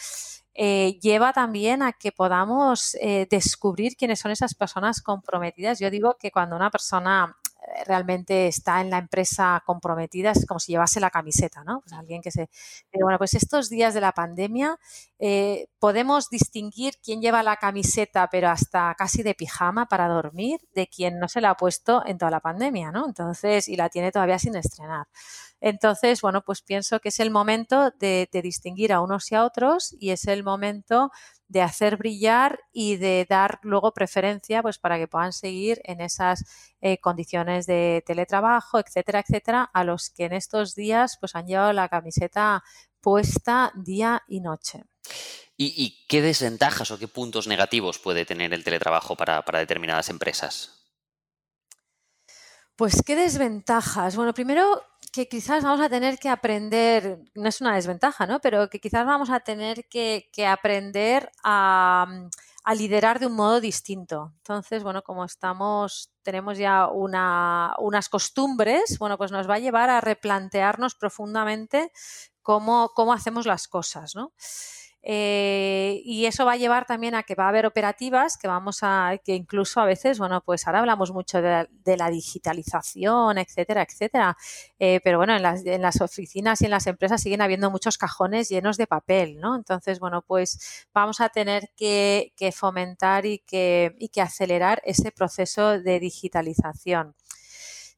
eh, 0.53 0.99
lleva 1.01 1.33
también 1.33 1.81
a 1.81 1.93
que 1.93 2.11
podamos 2.11 2.95
eh, 3.01 3.27
descubrir 3.27 3.95
quiénes 3.95 4.19
son 4.19 4.29
esas 4.29 4.53
personas 4.53 5.01
comprometidas. 5.01 5.79
Yo 5.79 5.89
digo 5.89 6.17
que 6.19 6.29
cuando 6.29 6.55
una 6.55 6.69
persona 6.69 7.35
realmente 7.85 8.47
está 8.47 8.81
en 8.81 8.89
la 8.89 8.97
empresa 8.97 9.61
comprometida, 9.65 10.31
es 10.31 10.45
como 10.45 10.59
si 10.59 10.71
llevase 10.71 10.99
la 10.99 11.09
camiseta, 11.09 11.63
¿no? 11.63 11.81
Pues 11.81 11.93
alguien 11.93 12.21
que 12.21 12.31
se... 12.31 12.49
Bueno, 12.93 13.17
pues 13.17 13.33
estos 13.33 13.69
días 13.69 13.93
de 13.93 14.01
la 14.01 14.11
pandemia 14.11 14.77
eh, 15.19 15.67
podemos 15.79 16.29
distinguir 16.29 16.95
quién 17.03 17.21
lleva 17.21 17.43
la 17.43 17.57
camiseta, 17.57 18.27
pero 18.31 18.49
hasta 18.49 18.93
casi 18.95 19.23
de 19.23 19.35
pijama 19.35 19.87
para 19.87 20.07
dormir, 20.07 20.59
de 20.73 20.87
quien 20.87 21.19
no 21.19 21.27
se 21.27 21.41
la 21.41 21.51
ha 21.51 21.57
puesto 21.57 22.03
en 22.05 22.17
toda 22.17 22.31
la 22.31 22.39
pandemia, 22.39 22.91
¿no? 22.91 23.05
Entonces, 23.05 23.67
y 23.67 23.75
la 23.75 23.89
tiene 23.89 24.11
todavía 24.11 24.39
sin 24.39 24.55
estrenar. 24.55 25.07
Entonces, 25.65 26.19
bueno, 26.19 26.43
pues 26.43 26.61
pienso 26.61 26.99
que 26.99 27.07
es 27.07 27.21
el 27.21 27.31
momento 27.31 27.89
de, 27.97 28.27
distinguir 28.43 28.91
a 28.91 28.99
unos 28.99 29.31
y 29.31 29.35
a 29.35 29.45
otros 29.45 29.95
y 29.97 30.09
es 30.09 30.27
el 30.27 30.43
momento 30.43 31.09
de 31.47 31.61
hacer 31.61 31.95
brillar 31.95 32.59
y 32.73 32.97
de 32.97 33.25
dar 33.29 33.59
luego 33.61 33.93
preferencia 33.93 34.61
pues 34.61 34.77
para 34.77 34.97
que 34.97 35.07
puedan 35.07 35.31
seguir 35.31 35.79
en 35.85 36.01
esas 36.01 36.43
eh, 36.81 36.97
condiciones 36.97 37.65
de 37.65 38.03
teletrabajo, 38.05 38.77
etcétera, 38.77 39.21
etcétera, 39.21 39.69
a 39.73 39.85
los 39.85 40.09
que 40.09 40.25
en 40.25 40.33
estos 40.33 40.75
días 40.75 41.15
pues 41.17 41.33
han 41.33 41.47
llevado 41.47 41.71
la 41.71 41.87
camiseta 41.87 42.61
puesta 42.99 43.71
día 43.73 44.21
y 44.27 44.41
noche. 44.41 44.83
¿Y, 45.55 46.05
qué 46.09 46.21
desventajas 46.21 46.91
o 46.91 46.99
qué 46.99 47.07
puntos 47.07 47.47
negativos 47.47 47.99
puede 47.99 48.25
tener 48.25 48.53
el 48.53 48.65
teletrabajo 48.65 49.15
para 49.15 49.59
determinadas 49.59 50.09
empresas? 50.09 50.82
Pues 52.75 53.03
qué 53.05 53.15
desventajas. 53.15 54.15
Bueno, 54.15 54.33
primero 54.33 54.81
que 55.11 55.27
quizás 55.27 55.63
vamos 55.63 55.79
a 55.79 55.89
tener 55.89 56.17
que 56.17 56.27
aprender, 56.29 57.19
no 57.35 57.47
es 57.47 57.61
una 57.61 57.75
desventaja, 57.75 58.25
¿no? 58.25 58.39
Pero 58.41 58.67
que 58.69 58.79
quizás 58.79 59.05
vamos 59.05 59.29
a 59.29 59.41
tener 59.41 59.85
que, 59.87 60.27
aprender 60.47 61.29
a, 61.43 62.07
liderar 62.75 63.19
de 63.19 63.27
un 63.27 63.35
modo 63.35 63.61
distinto. 63.61 64.33
Entonces, 64.37 64.81
bueno, 64.81 65.03
como 65.03 65.23
estamos, 65.23 66.11
tenemos 66.23 66.57
ya 66.57 66.87
unas 66.87 68.09
costumbres, 68.09 68.97
bueno, 68.97 69.17
pues 69.19 69.31
nos 69.31 69.47
va 69.47 69.55
a 69.55 69.59
llevar 69.59 69.91
a 69.91 70.01
replantearnos 70.01 70.95
profundamente 70.95 71.91
cómo, 72.41 72.89
cómo 72.95 73.13
hacemos 73.13 73.45
las 73.45 73.67
cosas, 73.67 74.15
¿no? 74.15 74.33
Eh, 75.05 76.01
y 76.05 76.25
eso 76.27 76.45
va 76.45 76.53
a 76.53 76.57
llevar 76.57 76.85
también 76.85 77.13
a 77.13 77.23
que 77.23 77.35
va 77.35 77.45
a 77.45 77.49
haber 77.49 77.65
operativas 77.65 78.37
que 78.37 78.47
vamos 78.47 78.79
a, 78.83 79.17
que 79.23 79.35
incluso 79.35 79.81
a 79.81 79.85
veces, 79.85 80.17
bueno, 80.17 80.41
pues 80.41 80.65
ahora 80.65 80.79
hablamos 80.79 81.11
mucho 81.11 81.41
de, 81.41 81.67
la 81.97 82.09
digitalización, 82.09 83.37
etcétera, 83.37 83.83
etcétera. 83.83 84.37
Eh, 84.79 85.01
pero 85.03 85.17
bueno, 85.17 85.35
en 85.35 85.43
las, 85.43 85.65
en 85.65 85.81
las, 85.81 85.99
oficinas 86.01 86.61
y 86.61 86.65
en 86.65 86.71
las 86.71 86.87
empresas 86.87 87.21
siguen 87.21 87.41
habiendo 87.41 87.69
muchos 87.69 87.97
cajones 87.97 88.47
llenos 88.49 88.77
de 88.77 88.87
papel, 88.87 89.39
¿no? 89.39 89.55
Entonces, 89.55 89.99
bueno, 89.99 90.21
pues 90.25 90.87
vamos 90.93 91.19
a 91.19 91.29
tener 91.29 91.69
que, 91.75 92.33
que 92.37 92.51
fomentar 92.53 93.25
y 93.25 93.39
que, 93.39 93.95
y 93.99 94.09
que 94.09 94.21
acelerar 94.21 94.81
ese 94.85 95.11
proceso 95.11 95.79
de 95.79 95.99
digitalización. 95.99 97.15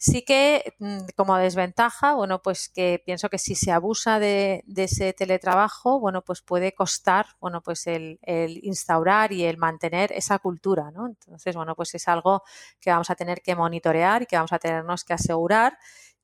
Sí 0.08 0.22
que 0.22 0.76
mm, 0.78 1.08
como 1.16 1.36
desventaja, 1.38 2.14
bueno, 2.14 2.40
pues 2.40 2.70
que 2.70 3.02
pienso 3.04 3.28
que 3.28 3.40
si 3.40 3.56
se 3.56 3.72
abusa 3.72 4.20
de, 4.20 4.64
ese 4.76 5.14
teletrabajo, 5.14 6.00
bueno, 6.00 6.22
pues 6.22 6.44
puede 6.44 6.74
costar, 6.74 7.26
bueno, 7.40 7.62
pues 7.64 7.88
el, 7.88 8.20
instaurar 8.62 9.32
y 9.34 9.46
el 9.46 9.58
mantener 9.58 10.12
esa 10.12 10.38
cultura, 10.38 10.92
¿no? 10.92 11.08
Entonces, 11.08 11.56
bueno, 11.56 11.74
pues 11.76 11.96
es 11.96 12.08
algo 12.08 12.44
que 12.80 12.92
vamos 12.92 13.10
a 13.10 13.16
tener 13.16 13.42
que 13.42 13.56
monitorear 13.56 14.22
y 14.22 14.26
que 14.28 14.36
vamos 14.36 14.54
a 14.54 14.60
tenernos 14.60 15.04
que 15.04 15.14
asegurar 15.14 15.76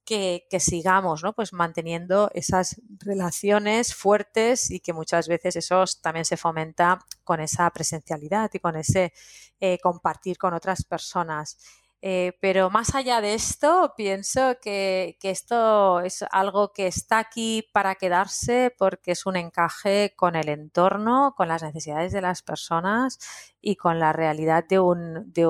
que, 0.05 0.45
sigamos 0.59 1.23
pues 1.35 1.51
manteniendo 1.51 2.29
esas 2.35 2.79
relaciones 2.99 3.95
fuertes 3.95 4.69
y 4.69 4.79
que 4.79 4.93
muchas 4.93 5.27
veces 5.27 5.55
eso 5.55 5.83
también 6.03 6.25
se 6.25 6.37
fomenta 6.37 6.99
con 7.23 7.39
esa 7.39 7.67
presencialidad 7.71 8.51
y 8.53 8.59
con 8.59 8.75
ese 8.75 9.11
eh, 9.59 9.79
compartir 9.81 10.37
con 10.37 10.53
otras 10.53 10.83
personas. 10.83 11.57
Eh, 12.03 12.33
pero 12.41 12.71
más 12.71 12.95
allá 12.95 13.21
de 13.21 13.35
esto, 13.35 13.93
pienso 13.95 14.57
que, 14.59 15.17
esto 15.21 16.01
es 16.01 16.23
algo 16.31 16.73
que 16.73 16.87
está 16.87 17.19
aquí 17.19 17.67
para 17.73 17.95
quedarse 17.95 18.73
porque 18.77 19.11
es 19.11 19.27
un 19.27 19.35
encaje 19.35 20.13
con 20.15 20.35
el 20.35 20.49
entorno, 20.49 21.35
con 21.37 21.47
las 21.47 21.61
necesidades 21.61 22.11
de 22.11 22.21
las 22.21 22.41
personas 22.41 23.19
y 23.61 23.75
con 23.75 23.99
la 23.99 24.13
realidad 24.13 24.65
de 24.67 24.79
un, 24.79 25.31
de 25.31 25.45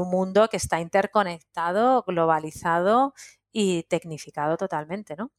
un 0.00 0.10
mundo 0.10 0.48
que 0.48 0.56
está 0.56 0.80
interconectado, 0.80 2.02
globalizado 2.06 3.14
y 3.52 3.84
tecnificado 3.84 4.56
totalmente, 4.56 5.14
¿no? 5.16 5.30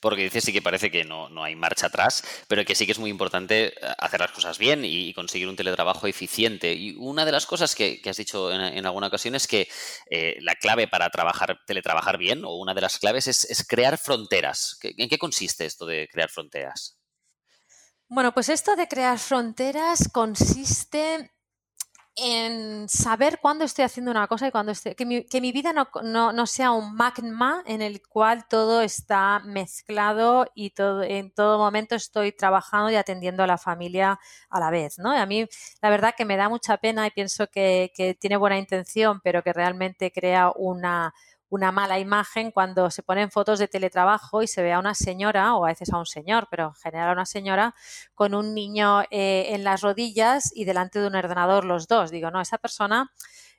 Porque 0.00 0.22
dice 0.22 0.40
sí 0.40 0.52
que 0.52 0.62
parece 0.62 0.90
que 0.90 1.04
no, 1.04 1.28
hay 1.42 1.56
marcha 1.56 1.86
atrás, 1.86 2.22
pero 2.48 2.64
que 2.64 2.74
sí 2.74 2.86
que 2.86 2.92
es 2.92 2.98
muy 2.98 3.10
importante 3.10 3.66
eh, 3.66 3.94
hacer 3.98 4.20
las 4.20 4.32
cosas 4.32 4.58
bien 4.58 4.84
y, 4.84 5.12
conseguir 5.14 5.48
un 5.48 5.56
teletrabajo 5.56 6.06
eficiente. 6.06 6.72
Y 6.72 6.96
una 6.98 7.24
de 7.24 7.32
las 7.32 7.46
cosas 7.46 7.74
que, 7.74 8.00
has 8.06 8.16
dicho 8.16 8.52
en, 8.52 8.86
alguna 8.86 9.08
ocasión 9.08 9.34
es 9.34 9.46
que 9.46 9.68
eh, 10.10 10.36
la 10.40 10.54
clave 10.54 10.88
para 10.88 11.10
trabajar, 11.10 11.60
teletrabajar 11.66 12.18
bien, 12.18 12.44
o 12.44 12.56
una 12.56 12.74
de 12.74 12.80
las 12.80 12.98
claves, 12.98 13.28
es, 13.28 13.66
crear 13.68 13.98
fronteras. 13.98 14.78
¿En 14.82 15.08
qué 15.08 15.18
consiste 15.18 15.66
esto 15.66 15.86
de 15.86 16.08
crear 16.10 16.30
fronteras? 16.30 16.98
Bueno, 18.08 18.32
pues 18.34 18.48
esto 18.48 18.76
de 18.76 18.88
crear 18.88 19.18
fronteras 19.18 20.08
consiste 20.12 21.30
en 22.16 22.88
saber 22.88 23.38
cuándo 23.40 23.64
estoy 23.64 23.84
haciendo 23.84 24.10
una 24.10 24.26
cosa 24.26 24.46
y 24.48 24.50
cuándo 24.50 24.72
estoy. 24.72 24.94
Que 24.94 25.06
mi, 25.06 25.24
que 25.24 25.40
mi 25.40 25.52
vida 25.52 25.72
no, 25.72 25.88
no, 26.02 26.32
no, 26.32 26.46
sea 26.46 26.72
un 26.72 26.94
magma 26.94 27.62
en 27.66 27.80
el 27.82 28.02
cual 28.06 28.46
todo 28.48 28.82
está 28.82 29.40
mezclado 29.44 30.46
y 30.54 30.70
todo, 30.70 31.02
en 31.02 31.30
todo 31.30 31.58
momento 31.58 31.94
estoy 31.94 32.32
trabajando 32.32 32.90
y 32.90 32.96
atendiendo 32.96 33.42
a 33.42 33.46
la 33.46 33.58
familia 33.58 34.18
a 34.50 34.60
la 34.60 34.70
vez, 34.70 34.98
¿no? 34.98 35.14
Y 35.14 35.18
a 35.18 35.26
mí, 35.26 35.46
la 35.80 35.90
verdad 35.90 36.14
que 36.16 36.24
me 36.24 36.36
da 36.36 36.48
mucha 36.48 36.76
pena 36.76 37.06
y 37.06 37.10
pienso 37.10 37.46
que, 37.48 37.92
que 37.94 38.14
tiene 38.14 38.36
buena 38.36 38.58
intención, 38.58 39.20
pero 39.22 39.42
que 39.42 39.52
realmente 39.52 40.12
crea 40.12 40.52
una 40.54 41.14
una 41.52 41.70
mala 41.70 41.98
imagen 41.98 42.50
cuando 42.50 42.90
se 42.90 43.02
ponen 43.02 43.30
fotos 43.30 43.58
de 43.58 43.68
teletrabajo 43.68 44.42
y 44.42 44.46
se 44.46 44.62
ve 44.62 44.72
a 44.72 44.78
una 44.78 44.94
señora, 44.94 45.54
o 45.54 45.66
a 45.66 45.68
veces 45.68 45.92
a 45.92 45.98
un 45.98 46.06
señor, 46.06 46.48
pero 46.50 46.68
en 46.68 46.74
general 46.74 47.10
a 47.10 47.12
una 47.12 47.26
señora, 47.26 47.74
con 48.14 48.34
un 48.34 48.54
niño 48.54 49.02
eh, 49.10 49.48
en 49.50 49.62
las 49.62 49.82
rodillas 49.82 50.50
y 50.54 50.64
delante 50.64 50.98
de 50.98 51.08
un 51.08 51.14
ordenador 51.14 51.66
los 51.66 51.88
dos. 51.88 52.10
Digo, 52.10 52.30
no, 52.30 52.40
esa 52.40 52.56
persona 52.56 53.12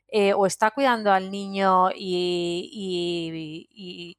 eh, 0.08 0.34
o 0.34 0.48
está 0.48 0.72
cuidando 0.72 1.14
al 1.14 1.30
niño 1.30 1.92
y, 1.94 3.70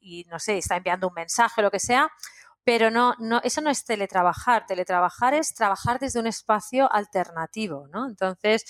y, 0.01 0.25
no 0.31 0.39
sé, 0.39 0.59
está 0.59 0.77
enviando 0.77 1.09
un 1.09 1.15
mensaje 1.15 1.61
lo 1.61 1.73
que 1.73 1.81
sea, 1.81 2.09
pero 2.65 2.91
no, 2.91 3.15
no, 3.19 3.41
eso 3.45 3.61
no 3.61 3.71
es 3.71 3.85
teletrabajar. 3.85 4.67
Teletrabajar 4.67 5.35
es 5.35 5.55
trabajar 5.55 5.99
desde 6.01 6.21
un 6.21 6.27
espacio 6.27 6.91
alternativo, 6.93 7.89
¿no? 7.93 8.07
Entonces, 8.07 8.65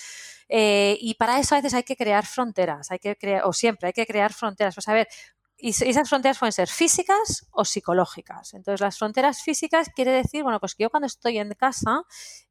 eh, 0.48 0.96
y 1.00 1.14
para 1.14 1.38
eso 1.38 1.54
a 1.54 1.58
veces 1.58 1.74
hay 1.74 1.84
que 1.84 1.96
crear 1.96 2.26
fronteras, 2.26 2.90
hay 2.90 2.98
que 2.98 3.16
crear, 3.16 3.42
o 3.44 3.52
siempre 3.52 3.88
hay 3.88 3.92
que 3.92 4.06
crear 4.06 4.32
fronteras. 4.32 4.74
Pues 4.74 4.88
a 4.88 4.94
ver, 4.94 5.08
y 5.64 5.70
esas 5.70 6.10
fronteras 6.10 6.38
pueden 6.38 6.52
ser 6.52 6.68
físicas 6.68 7.46
o 7.50 7.64
psicológicas. 7.64 8.52
Entonces, 8.52 8.82
las 8.82 8.98
fronteras 8.98 9.40
físicas 9.40 9.88
quiere 9.96 10.10
decir, 10.10 10.42
bueno, 10.42 10.60
pues 10.60 10.74
que 10.74 10.82
yo 10.82 10.90
cuando 10.90 11.06
estoy 11.06 11.38
en 11.38 11.52
casa, 11.54 12.02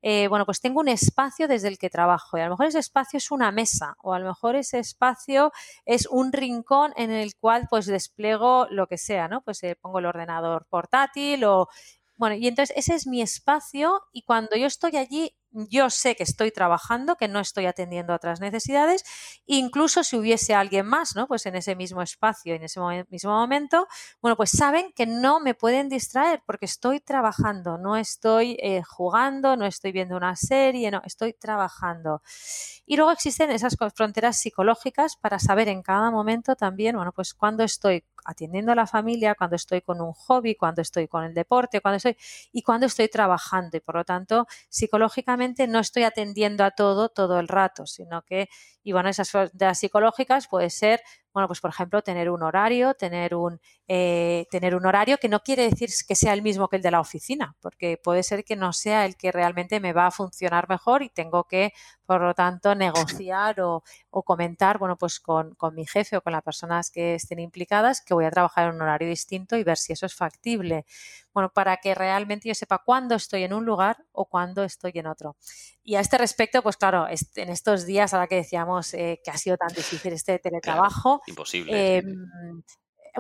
eh, 0.01 0.27
bueno, 0.29 0.47
pues 0.47 0.61
tengo 0.61 0.79
un 0.79 0.87
espacio 0.87 1.47
desde 1.47 1.67
el 1.67 1.77
que 1.77 1.91
trabajo 1.91 2.39
y 2.39 2.41
a 2.41 2.45
lo 2.45 2.49
mejor 2.53 2.65
ese 2.65 2.79
espacio 2.79 3.17
es 3.17 3.29
una 3.29 3.51
mesa 3.51 3.93
o 4.01 4.15
a 4.15 4.19
lo 4.19 4.25
mejor 4.25 4.55
ese 4.55 4.79
espacio 4.79 5.51
es 5.85 6.07
un 6.07 6.31
rincón 6.31 6.91
en 6.95 7.11
el 7.11 7.35
cual 7.35 7.67
pues 7.69 7.85
despliego 7.85 8.65
lo 8.71 8.87
que 8.87 8.97
sea, 8.97 9.27
¿no? 9.27 9.41
Pues 9.41 9.61
eh, 9.61 9.77
pongo 9.79 9.99
el 9.99 10.07
ordenador 10.07 10.65
portátil 10.67 11.43
o 11.43 11.67
bueno, 12.17 12.35
y 12.35 12.47
entonces 12.47 12.75
ese 12.75 12.95
es 12.95 13.05
mi 13.05 13.21
espacio 13.21 14.01
y 14.11 14.23
cuando 14.23 14.55
yo 14.55 14.65
estoy 14.65 14.97
allí, 14.97 15.35
yo 15.53 15.89
sé 15.89 16.15
que 16.15 16.23
estoy 16.23 16.51
trabajando, 16.51 17.15
que 17.15 17.27
no 17.27 17.39
estoy 17.39 17.65
atendiendo 17.67 18.13
a 18.13 18.15
otras 18.17 18.41
necesidades, 18.41 19.03
incluso 19.45 20.03
si 20.03 20.17
hubiese 20.17 20.53
alguien 20.55 20.85
más, 20.85 21.15
¿no? 21.15 21.27
Pues 21.27 21.45
en 21.45 21.55
ese 21.55 21.75
mismo 21.75 22.01
espacio, 22.01 22.55
en 22.55 22.63
ese 22.63 22.79
mismo 23.09 23.31
momento, 23.31 23.87
bueno, 24.21 24.35
pues 24.35 24.51
saben 24.51 24.91
que 24.93 25.05
no 25.05 25.39
me 25.39 25.53
pueden 25.53 25.89
distraer 25.89 26.41
porque 26.45 26.65
estoy 26.65 26.99
trabajando, 26.99 27.77
no 27.77 27.95
estoy 27.97 28.57
eh, 28.59 28.81
jugando, 28.83 29.55
no 29.55 29.65
estoy 29.65 29.91
viendo 29.91 30.17
una 30.17 30.35
serie, 30.35 30.91
no, 30.91 31.01
estoy 31.05 31.33
trabajando. 31.33 32.21
Y 32.85 32.97
luego 32.97 33.11
existen 33.11 33.51
esas 33.51 33.77
fronteras 33.95 34.37
psicológicas 34.39 35.15
para 35.15 35.39
saber 35.39 35.67
en 35.69 35.81
cada 35.83 36.11
momento 36.11 36.55
también, 36.55 36.95
bueno, 36.95 37.11
pues 37.13 37.33
cuando 37.33 37.63
estoy 37.63 38.03
atendiendo 38.25 38.71
a 38.71 38.75
la 38.75 38.87
familia, 38.87 39.35
cuando 39.35 39.55
estoy 39.55 39.81
con 39.81 40.01
un 40.01 40.13
hobby, 40.13 40.55
cuando 40.55 40.81
estoy 40.81 41.07
con 41.07 41.23
el 41.23 41.33
deporte, 41.33 41.81
cuando 41.81 41.97
estoy 41.97 42.17
y 42.51 42.61
cuando 42.63 42.85
estoy 42.87 43.07
trabajando 43.09 43.77
y 43.77 43.79
por 43.81 43.95
lo 43.95 44.03
tanto 44.05 44.47
psicológicamente 44.69 45.67
no 45.67 45.79
estoy 45.79 46.03
atendiendo 46.03 46.63
a 46.63 46.71
todo 46.71 47.09
todo 47.09 47.39
el 47.39 47.47
rato, 47.47 47.85
sino 47.87 48.21
que 48.23 48.49
y 48.83 48.91
bueno, 48.91 49.09
esas 49.09 49.31
fronteras 49.31 49.79
psicológicas 49.79 50.47
puede 50.47 50.69
ser 50.69 51.01
bueno, 51.33 51.47
pues 51.47 51.61
por 51.61 51.71
ejemplo, 51.71 52.03
tener 52.03 52.29
un 52.29 52.43
horario, 52.43 52.93
tener 52.93 53.33
un, 53.33 53.59
eh, 53.87 54.45
tener 54.51 54.75
un 54.75 54.85
horario 54.85 55.17
que 55.17 55.27
no 55.27 55.39
quiere 55.39 55.63
decir 55.63 55.89
que 56.07 56.15
sea 56.15 56.31
el 56.33 56.43
mismo 56.43 56.67
que 56.67 56.75
el 56.75 56.83
de 56.83 56.91
la 56.91 56.99
oficina, 56.99 57.55
porque 57.59 57.97
puede 57.97 58.21
ser 58.21 58.43
que 58.43 58.55
no 58.55 58.71
sea 58.71 59.05
el 59.05 59.17
que 59.17 59.31
realmente 59.31 59.79
me 59.79 59.93
va 59.93 60.07
a 60.07 60.11
funcionar 60.11 60.69
mejor 60.69 61.01
y 61.01 61.09
tengo 61.09 61.45
que, 61.45 61.73
por 62.05 62.21
lo 62.21 62.35
tanto, 62.35 62.75
negociar 62.75 63.59
o, 63.61 63.83
o 64.11 64.23
comentar, 64.23 64.77
bueno, 64.77 64.95
pues 64.95 65.19
con, 65.19 65.55
con, 65.55 65.73
mi 65.73 65.87
jefe 65.87 66.17
o 66.17 66.21
con 66.21 66.33
las 66.33 66.43
personas 66.43 66.91
que 66.91 67.15
estén 67.15 67.39
implicadas 67.39 68.01
que 68.01 68.13
voy 68.13 68.25
a 68.25 68.31
trabajar 68.31 68.69
en 68.69 68.75
un 68.75 68.83
horario 68.83 69.07
distinto 69.07 69.57
y 69.57 69.63
ver 69.63 69.77
si 69.77 69.93
eso 69.93 70.05
es 70.05 70.13
factible. 70.13 70.85
Bueno, 71.33 71.51
para 71.51 71.77
que 71.77 71.95
realmente 71.95 72.47
yo 72.47 72.55
sepa 72.55 72.83
cuándo 72.85 73.15
estoy 73.15 73.43
en 73.43 73.53
un 73.53 73.65
lugar 73.65 74.05
o 74.11 74.25
cuándo 74.25 74.63
estoy 74.63 74.91
en 74.95 75.07
otro. 75.07 75.35
Y 75.83 75.95
a 75.95 75.99
este 75.99 76.17
respecto, 76.17 76.61
pues 76.61 76.77
claro, 76.77 77.07
en 77.07 77.49
estos 77.49 77.85
días, 77.85 78.13
ahora 78.13 78.27
que 78.27 78.35
decíamos 78.35 78.93
eh, 78.93 79.21
que 79.23 79.31
ha 79.31 79.37
sido 79.37 79.57
tan 79.57 79.69
difícil 79.69 80.13
este 80.13 80.39
teletrabajo, 80.39 81.21
imposible. 81.27 81.97
Eh, 81.97 82.03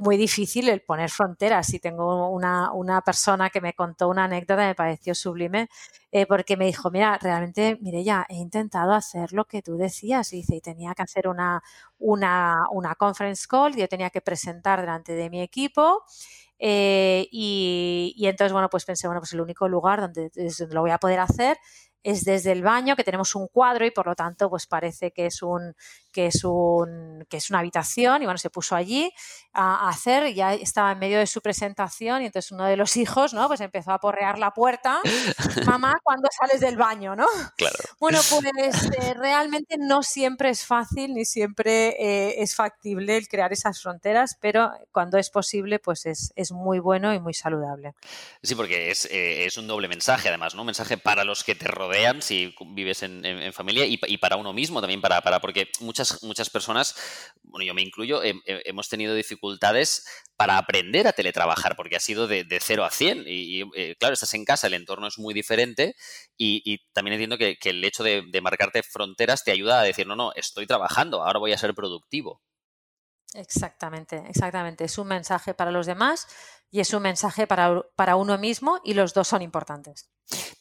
muy 0.01 0.17
difícil 0.17 0.69
el 0.69 0.81
poner 0.81 1.09
fronteras. 1.09 1.73
Y 1.73 1.79
tengo 1.79 2.29
una, 2.29 2.71
una, 2.71 3.01
persona 3.01 3.49
que 3.49 3.61
me 3.61 3.73
contó 3.73 4.07
una 4.09 4.25
anécdota, 4.25 4.65
me 4.65 4.75
pareció 4.75 5.13
sublime, 5.13 5.69
eh, 6.11 6.25
porque 6.25 6.57
me 6.57 6.65
dijo, 6.65 6.89
mira, 6.91 7.17
realmente, 7.21 7.77
mire, 7.81 8.03
ya 8.03 8.25
he 8.29 8.35
intentado 8.35 8.93
hacer 8.93 9.33
lo 9.33 9.45
que 9.45 9.61
tú 9.61 9.77
decías, 9.77 10.33
y 10.33 10.37
dice, 10.37 10.55
y 10.55 10.61
tenía 10.61 10.93
que 10.95 11.03
hacer 11.03 11.27
una, 11.27 11.61
una, 11.99 12.65
una 12.71 12.95
conference 12.95 13.45
call, 13.47 13.75
yo 13.75 13.87
tenía 13.87 14.09
que 14.09 14.21
presentar 14.21 14.81
delante 14.81 15.13
de 15.13 15.29
mi 15.29 15.41
equipo. 15.41 16.03
Eh, 16.59 17.27
y, 17.31 18.13
y, 18.17 18.27
entonces, 18.27 18.53
bueno, 18.53 18.69
pues 18.69 18.85
pensé, 18.85 19.07
bueno, 19.07 19.21
pues 19.21 19.33
el 19.33 19.41
único 19.41 19.67
lugar 19.67 20.01
donde, 20.01 20.29
donde 20.35 20.73
lo 20.73 20.81
voy 20.81 20.91
a 20.91 20.97
poder 20.99 21.19
hacer 21.19 21.57
es 22.03 22.23
desde 22.25 22.51
el 22.51 22.61
baño, 22.61 22.95
que 22.95 23.03
tenemos 23.03 23.35
un 23.35 23.47
cuadro 23.47 23.85
y 23.85 23.91
por 23.91 24.05
lo 24.05 24.15
tanto, 24.15 24.49
pues 24.49 24.67
parece 24.67 25.11
que 25.11 25.25
es 25.25 25.41
un, 25.41 25.75
que 26.11 26.27
es 26.27 26.43
un, 26.43 27.25
que 27.29 27.37
es 27.37 27.49
una 27.49 27.59
habitación 27.59 28.21
y 28.21 28.25
bueno, 28.25 28.37
se 28.37 28.49
puso 28.49 28.75
allí 28.75 29.11
a, 29.53 29.89
hacer, 29.89 30.33
ya 30.33 30.53
estaba 30.53 30.91
en 30.91 30.99
medio 30.99 31.19
de 31.19 31.27
su 31.27 31.41
presentación 31.41 32.21
y 32.21 32.25
entonces 32.25 32.51
uno 32.51 32.65
de 32.65 32.77
los 32.77 32.97
hijos, 32.97 33.33
¿no? 33.33 33.47
Pues 33.47 33.61
empezó 33.61 33.91
a 33.91 33.99
porrear 33.99 34.37
la 34.37 34.51
puerta, 34.51 35.01
mamá, 35.65 35.93
cuando 36.03 36.27
sales 36.37 36.61
del 36.61 36.77
baño, 36.77 37.15
¿no? 37.15 37.27
Claro. 37.57 37.75
Bueno, 37.99 38.19
pues 38.29 38.83
eh, 39.01 39.13
realmente 39.15 39.77
no 39.79 40.03
siempre 40.03 40.49
es 40.49 40.65
fácil 40.65 41.13
ni 41.13 41.25
siempre 41.25 41.95
eh, 41.99 42.41
es 42.41 42.55
factible 42.55 43.17
el 43.17 43.27
crear 43.27 43.51
esas 43.53 43.81
fronteras, 43.81 44.37
pero 44.39 44.71
cuando 44.91 45.17
es 45.17 45.29
posible, 45.29 45.79
pues 45.79 46.05
es, 46.05 46.31
es 46.35 46.51
muy 46.51 46.79
bueno 46.79 47.13
y 47.13 47.19
muy 47.19 47.33
saludable. 47.33 47.93
Sí, 48.41 48.55
porque 48.55 48.91
es, 48.91 49.05
eh, 49.05 49.45
es, 49.45 49.57
un 49.57 49.67
doble 49.67 49.87
mensaje, 49.87 50.29
además, 50.29 50.55
¿no? 50.55 50.61
Un 50.61 50.67
mensaje 50.67 50.97
para 50.97 51.23
los 51.23 51.43
que 51.43 51.55
te 51.55 51.67
rodean, 51.67 51.92
si 52.21 52.53
vives 52.67 53.03
en, 53.03 53.53
familia, 53.53 53.85
y, 53.85 54.17
para 54.17 54.37
uno 54.37 54.53
mismo 54.53 54.81
también, 54.81 55.01
para, 55.01 55.21
para 55.21 55.39
porque 55.39 55.69
muchas 55.79 56.23
muchas, 56.23 56.49
personas, 56.49 56.95
bueno, 57.43 57.65
yo 57.65 57.73
me 57.73 57.81
incluyo, 57.81 58.21
hemos 58.23 58.89
tenido 58.89 59.15
dificultades 59.15 60.05
para 60.35 60.57
aprender 60.57 61.07
a 61.07 61.13
teletrabajar, 61.13 61.75
porque 61.75 61.95
ha 61.95 61.99
sido 61.99 62.27
de, 62.27 62.43
de 62.43 62.59
0 62.59 62.85
a 62.85 62.91
100. 62.91 63.23
Y, 63.27 63.61
eh, 63.75 63.95
claro, 63.99 64.13
estás 64.13 64.33
en 64.33 64.45
casa, 64.45 64.67
el 64.67 64.73
entorno 64.73 65.07
es 65.07 65.17
muy 65.17 65.33
diferente 65.33 65.95
y, 66.37 66.79
también 66.93 67.13
entiendo 67.13 67.37
que, 67.37 67.57
el 67.63 67.83
hecho 67.83 68.03
de, 68.03 68.23
marcarte 68.41 68.83
fronteras 68.83 69.43
te 69.43 69.51
ayuda 69.51 69.79
a 69.79 69.83
decir, 69.83 70.05
no, 70.07 70.15
no, 70.15 70.33
estoy 70.35 70.67
trabajando, 70.67 71.23
ahora 71.23 71.39
voy 71.39 71.53
a 71.53 71.57
ser 71.57 71.73
productivo. 71.73 72.41
Exactamente, 73.33 74.23
exactamente. 74.27 74.83
Es 74.83 74.97
un 74.97 75.07
mensaje 75.07 75.53
para 75.53 75.71
los 75.71 75.87
demás 75.87 76.27
y 76.69 76.81
es 76.81 76.93
un 76.93 77.01
mensaje 77.01 77.47
para, 77.47 77.81
para 77.95 78.15
uno 78.15 78.37
mismo 78.37 78.79
y 78.83 78.93
los 78.93 79.13
dos 79.13 79.27
son 79.27 79.41
importantes. 79.41 80.12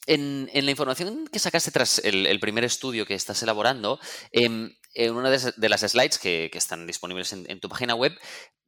En, 0.06 0.48
la 0.52 0.70
información 0.70 1.28
que 1.28 1.38
sacaste 1.38 1.70
tras 1.70 2.00
el, 2.04 2.40
primer 2.40 2.64
estudio 2.64 3.06
que 3.06 3.14
estás 3.14 3.42
elaborando, 3.42 4.00
em, 4.32 4.74
en 4.94 5.14
una 5.14 5.30
de, 5.30 5.68
las 5.68 5.80
slides 5.80 6.18
que, 6.18 6.50
están 6.52 6.86
disponibles 6.86 7.32
en, 7.32 7.60
tu 7.60 7.68
página 7.68 7.94
web, 7.94 8.12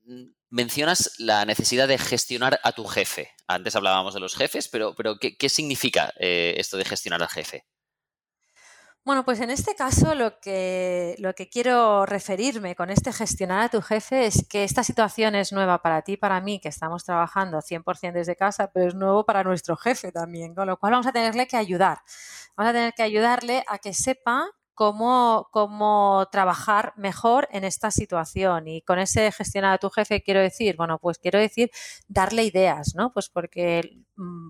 mm, 0.04 0.24
mencionas 0.50 1.14
la 1.18 1.44
necesidad 1.44 1.88
de 1.88 1.98
gestionar 1.98 2.61
a 2.62 2.72
tu 2.72 2.85
jefe. 2.87 3.33
Antes 3.48 3.74
hablábamos 3.76 4.14
de 4.14 4.20
los 4.20 4.37
jefes, 4.37 4.68
pero, 4.68 4.94
pero 4.94 5.18
¿qué, 5.18 5.48
significa 5.48 6.12
eh, 6.18 6.54
esto 6.59 6.76
de 6.76 6.85
gestionar 6.85 7.22
al 7.22 7.28
jefe? 7.28 7.64
Bueno, 9.04 9.22
pues 9.26 9.40
en 9.40 9.50
este 9.50 9.74
caso 9.74 10.14
lo 10.14 10.40
que, 10.40 11.14
lo 11.18 11.34
que 11.34 11.50
quiero 11.50 12.06
referirme 12.06 12.74
con 12.74 12.88
este 12.88 13.12
gestionar 13.12 13.60
a 13.64 13.68
tu 13.68 13.82
jefe 13.82 14.24
es 14.24 14.46
que 14.48 14.64
esta 14.64 14.82
situación 14.82 15.34
es 15.34 15.52
nueva 15.52 15.82
para 15.82 16.00
ti 16.00 16.16
para 16.16 16.40
mí, 16.40 16.58
que 16.58 16.70
estamos 16.70 17.04
trabajando 17.04 17.60
100% 17.60 18.14
desde 18.14 18.34
casa, 18.34 18.70
pero 18.72 18.88
es 18.88 18.94
nuevo 18.94 19.26
para 19.26 19.44
nuestro 19.44 19.76
jefe 19.76 20.10
también, 20.10 20.54
con 20.54 20.66
lo 20.68 20.78
cual 20.78 20.92
vamos 20.92 21.06
a 21.06 21.12
tenerle 21.12 21.46
que 21.46 21.58
ayudar. 21.58 21.98
Vamos 22.56 22.70
a 22.70 22.72
tener 22.72 22.94
que 22.94 23.02
ayudarle 23.02 23.62
a 23.68 23.76
que 23.78 23.92
sepa 23.92 24.46
cómo, 24.72 25.48
cómo 25.52 26.26
trabajar 26.32 26.92
mejor 26.96 27.48
en 27.52 27.64
esta 27.64 27.90
situación. 27.90 28.68
Y 28.68 28.82
con 28.82 28.98
ese 28.98 29.30
gestionar 29.32 29.74
a 29.74 29.78
tu 29.78 29.90
jefe 29.90 30.22
quiero 30.22 30.40
decir, 30.40 30.76
bueno, 30.76 30.98
pues 30.98 31.18
quiero 31.18 31.38
decir 31.38 31.70
darle 32.08 32.44
ideas, 32.44 32.94
¿no? 32.94 33.12
Pues 33.12 33.28
porque 33.28 34.02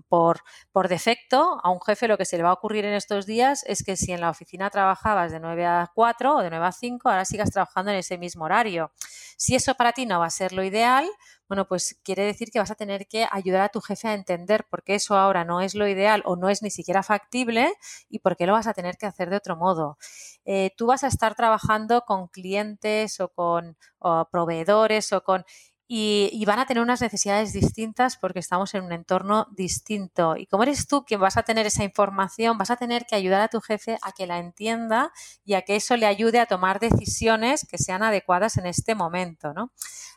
por, 0.09 0.41
por 0.71 0.87
defecto 0.87 1.59
a 1.63 1.69
un 1.69 1.81
jefe 1.81 2.07
lo 2.07 2.17
que 2.17 2.25
se 2.25 2.37
le 2.37 2.43
va 2.43 2.49
a 2.49 2.53
ocurrir 2.53 2.85
en 2.85 2.93
estos 2.93 3.25
días 3.25 3.63
es 3.67 3.83
que 3.83 3.95
si 3.95 4.11
en 4.11 4.21
la 4.21 4.29
oficina 4.29 4.69
trabajabas 4.69 5.31
de 5.31 5.39
9 5.39 5.65
a 5.65 5.91
4 5.93 6.35
o 6.37 6.41
de 6.41 6.49
9 6.49 6.65
a 6.65 6.71
5, 6.71 7.09
ahora 7.09 7.25
sigas 7.25 7.51
trabajando 7.51 7.91
en 7.91 7.97
ese 7.97 8.17
mismo 8.17 8.45
horario. 8.45 8.91
Si 9.37 9.55
eso 9.55 9.75
para 9.75 9.91
ti 9.91 10.05
no 10.05 10.19
va 10.19 10.27
a 10.27 10.29
ser 10.29 10.53
lo 10.53 10.63
ideal, 10.63 11.09
bueno, 11.47 11.67
pues 11.67 11.99
quiere 12.03 12.23
decir 12.23 12.49
que 12.51 12.59
vas 12.59 12.71
a 12.71 12.75
tener 12.75 13.07
que 13.07 13.27
ayudar 13.31 13.61
a 13.61 13.69
tu 13.69 13.81
jefe 13.81 14.07
a 14.07 14.13
entender 14.13 14.65
por 14.69 14.83
qué 14.83 14.95
eso 14.95 15.15
ahora 15.15 15.45
no 15.45 15.61
es 15.61 15.75
lo 15.75 15.87
ideal 15.87 16.23
o 16.25 16.35
no 16.35 16.49
es 16.49 16.63
ni 16.63 16.71
siquiera 16.71 17.03
factible 17.03 17.71
y 18.09 18.19
por 18.19 18.35
qué 18.35 18.47
lo 18.47 18.53
vas 18.53 18.67
a 18.67 18.73
tener 18.73 18.97
que 18.97 19.05
hacer 19.05 19.29
de 19.29 19.37
otro 19.37 19.55
modo. 19.55 19.97
Eh, 20.45 20.71
tú 20.77 20.87
vas 20.87 21.03
a 21.03 21.07
estar 21.07 21.35
trabajando 21.35 22.01
con 22.01 22.27
clientes 22.27 23.19
o 23.19 23.29
con 23.29 23.77
proveedores 24.31 25.11
o 25.13 25.23
con 25.23 25.45
y, 25.87 26.43
van 26.45 26.59
a 26.59 26.65
tener 26.65 26.81
unas 26.81 27.01
necesidades 27.01 27.53
distintas 27.53 28.17
porque 28.17 28.39
estamos 28.39 28.73
en 28.73 28.83
un 28.83 28.91
entorno 28.91 29.47
distinto. 29.51 30.35
Y 30.35 30.47
como 30.47 30.63
eres 30.63 30.87
tú 30.87 31.05
quien 31.05 31.19
vas 31.19 31.37
a 31.37 31.43
tener 31.43 31.65
esa 31.65 31.83
información, 31.83 32.57
vas 32.57 32.71
a 32.71 32.77
tener 32.77 33.05
que 33.05 33.15
ayudar 33.15 33.41
a 33.41 33.47
tu 33.49 33.61
jefe 33.61 33.97
a 34.01 34.11
que 34.11 34.25
la 34.25 34.39
entienda 34.39 35.11
y 35.43 35.53
a 35.53 35.61
que 35.61 35.75
eso 35.75 35.95
le 35.95 36.07
ayude 36.07 36.39
a 36.39 36.47
tomar 36.47 36.79
decisiones 36.79 37.67
que 37.69 37.77
sean 37.77 38.01
adecuadas 38.03 38.57
en 38.57 38.65
este 38.65 38.95
momento, 38.95 39.53
¿no? 39.53 39.71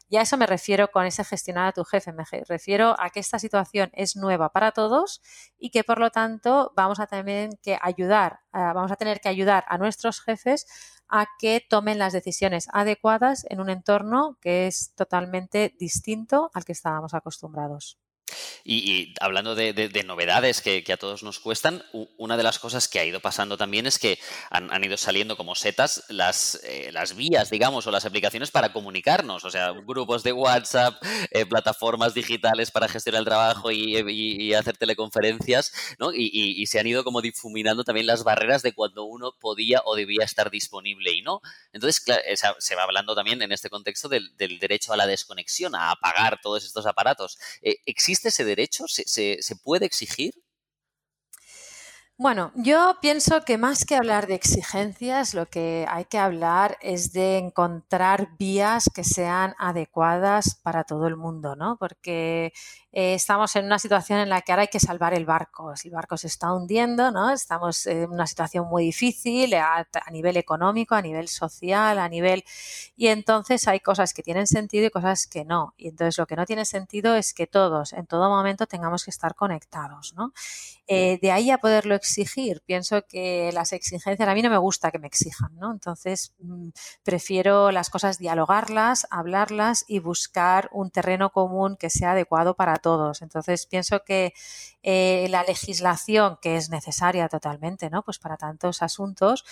Y 0.09 0.17
a 0.17 0.23
eso 0.23 0.37
me 0.37 0.47
refiero 0.47 0.89
con 0.89 1.05
ese 1.05 1.25
gestionar 1.25 1.69
a 1.69 1.73
tu 1.73 1.85
jefe. 1.85 2.13
Me 2.13 2.25
refiero 2.49 2.97
a 2.99 3.11
que 3.11 3.21
esta 3.21 3.39
situación 3.39 3.91
es 3.93 4.17
nueva 4.17 4.51
para 4.51 4.73
todos 4.73 5.21
y 5.59 5.71
que 5.71 5.85
por 5.85 5.99
lo 5.99 6.11
tanto 6.11 6.73
vamos 6.75 6.99
a 7.01 7.07
tener 7.07 7.51
que 7.63 7.79
ayudar, 7.83 8.41
vamos 8.53 8.91
a 8.91 8.97
tener 8.97 9.21
que 9.21 9.29
ayudar 9.29 9.65
a 9.69 9.79
nuestros 9.79 10.21
jefes 10.21 10.67
a 11.09 11.27
que 11.39 11.65
tomen 11.69 11.99
las 11.99 12.13
decisiones 12.13 12.69
adecuadas 12.73 13.47
en 13.49 13.61
un 13.61 13.71
entorno 13.71 14.39
que 14.41 14.67
es 14.67 14.95
totalmente 14.95 15.75
distinto 15.79 16.51
al 16.55 16.65
que 16.65 16.73
estábamos 16.73 17.15
acostumbrados. 17.15 17.99
Y, 18.71 19.15
hablando 19.21 19.55
de, 19.55 20.05
novedades 20.05 20.61
que, 20.61 20.85
a 20.93 20.97
todos 20.99 21.23
nos 21.23 21.39
cuestan, 21.39 21.83
una 22.19 22.37
de 22.37 22.43
las 22.43 22.59
cosas 22.59 22.87
que 22.87 23.01
ha 23.01 23.05
ido 23.05 23.19
pasando 23.19 23.57
también 23.57 23.87
es 23.87 23.99
que 23.99 24.19
han, 24.51 24.85
ido 24.85 24.99
saliendo 24.99 25.39
como 25.39 25.55
setas 25.55 26.05
las, 26.09 26.61
eh, 26.65 26.91
las, 26.93 27.17
vías, 27.17 27.49
digamos, 27.49 27.87
o 27.87 27.91
las 27.91 28.05
aplicaciones 28.05 28.51
para 28.51 28.73
comunicarnos. 28.75 29.45
O 29.45 29.51
sea, 29.51 29.71
grupos 29.71 30.23
de 30.23 30.35
WhatsApp, 30.35 31.03
eh, 31.31 31.47
plataformas 31.47 32.13
digitales 32.13 32.71
para 32.71 32.89
gestionar 32.89 33.21
el 33.21 33.25
trabajo 33.25 33.73
y, 33.73 34.53
hacer 34.53 34.77
teleconferencias, 34.77 35.73
¿no? 35.99 36.13
Y, 36.13 36.67
se 36.67 36.79
han 36.79 36.87
ido 36.87 37.05
como 37.05 37.23
difuminando 37.23 37.85
también 37.85 38.07
las 38.07 38.23
barreras 38.23 38.63
de 38.63 38.75
cuando 38.75 39.05
uno 39.05 39.33
podía 39.41 39.81
o 39.87 39.97
debía 39.97 40.25
estar 40.25 40.51
disponible 40.51 41.15
y 41.15 41.23
no. 41.23 41.41
Entonces, 41.73 42.05
se 42.59 42.75
va 42.75 42.83
hablando 42.83 43.15
también 43.15 43.41
en 43.41 43.53
este 43.53 43.71
contexto 43.71 44.11
del, 44.11 44.37
derecho 44.37 44.93
a 44.93 44.99
la 44.99 45.07
desconexión, 45.07 45.75
a 45.75 45.91
apagar 45.91 46.39
todos 46.43 46.67
estos 46.67 46.85
aparatos. 46.85 47.39
Eh, 47.63 47.79
¿Existe 47.87 48.19
¿Existe 48.19 48.29
ese 48.29 48.45
derecho? 48.45 48.58
¿Se, 48.67 49.57
puede 49.63 49.87
exigir? 49.87 50.35
Bueno, 52.21 52.51
yo 52.57 52.97
pienso 53.01 53.43
que 53.45 53.59
más 53.59 53.85
que 53.85 53.95
hablar 53.95 54.27
de 54.27 54.35
exigencias, 54.35 55.35
lo 55.35 55.47
que 55.47 55.87
hay 55.89 56.05
que 56.07 56.19
hablar 56.19 56.77
es 56.81 57.13
de 57.13 57.39
encontrar 57.39 58.31
vías 58.37 58.91
que 58.93 59.05
sean 59.05 59.55
adecuadas 59.57 60.57
para 60.61 60.83
todo 60.83 61.07
el 61.07 61.15
mundo, 61.17 61.55
¿no? 61.55 61.77
Porque 61.79 62.53
eh, 62.91 63.15
estamos 63.15 63.55
en 63.55 63.67
una 63.67 63.79
situación 63.79 64.19
en 64.19 64.31
la 64.31 64.41
que 64.41 64.51
ahora 64.51 64.63
hay 64.63 64.69
que 64.69 64.81
salvar 64.81 65.15
el 65.15 65.27
barco. 65.27 65.73
El 65.85 65.91
barco 65.93 66.17
se 66.17 66.27
está 66.27 66.53
hundiendo, 66.53 67.13
¿no? 67.13 67.31
Estamos 67.31 67.87
en 67.87 68.11
una 68.11 68.27
situación 68.27 68.67
muy 68.67 68.83
difícil 68.83 69.55
a, 69.55 69.87
nivel 70.11 70.37
económico, 70.39 70.97
a 70.97 71.03
nivel 71.03 71.29
social, 71.29 72.01
a 72.01 72.09
nivel... 72.09 72.43
Y 72.97 73.09
entonces 73.09 73.69
hay 73.69 73.79
cosas 73.79 74.13
que 74.13 74.25
tienen 74.25 74.49
sentido 74.49 74.87
y 74.87 74.91
cosas 74.91 75.29
que 75.29 75.45
no. 75.45 75.75
Y 75.77 75.87
entonces 75.87 76.19
lo 76.19 76.27
que 76.27 76.35
no 76.35 76.47
tiene 76.47 76.65
sentido 76.65 77.15
es 77.15 77.33
que 77.33 77.47
todos, 77.47 77.93
en 77.93 78.07
todo 78.07 78.29
momento, 78.29 78.67
tengamos 78.67 79.05
que 79.05 79.11
estar 79.11 79.37
conectados, 79.37 80.15
¿no? 80.17 80.33
Eh, 80.89 81.19
de 81.23 81.31
ahí 81.31 81.51
a 81.51 81.59
poderlo 81.59 81.95
exigir. 81.95 82.08
Pienso 82.65 83.03
que 83.07 83.51
las 83.53 83.73
exigencias, 83.73 84.29
a 84.29 84.35
mí 84.35 84.43
no 84.43 84.51
me 84.51 84.59
gusta 84.59 84.91
que 84.91 84.99
me 84.99 85.07
exijan, 85.07 85.55
¿no? 85.57 85.71
Entonces, 85.73 86.35
mm, 86.39 86.71
prefiero 87.03 87.71
las 87.71 87.91
cosas 87.91 88.19
dialogarlas, 88.19 89.07
hablarlas 89.11 89.85
y 89.89 89.99
buscar 90.01 90.69
un 90.73 90.91
terreno 90.91 91.31
común 91.31 91.77
que 91.77 91.91
sea 91.91 92.13
adecuado 92.13 92.55
para 92.55 92.77
todos. 92.77 93.23
Entonces, 93.23 93.67
pienso 93.67 94.03
que 94.05 94.33
eh, 94.83 95.27
la 95.31 95.43
legislación, 95.45 96.39
que 96.41 96.57
es 96.57 96.71
necesaria 96.71 97.29
totalmente, 97.29 97.91
¿no? 97.91 98.03
Pues 98.03 98.19
para 98.19 98.37
tantos 98.37 98.83
asuntos, 98.83 99.45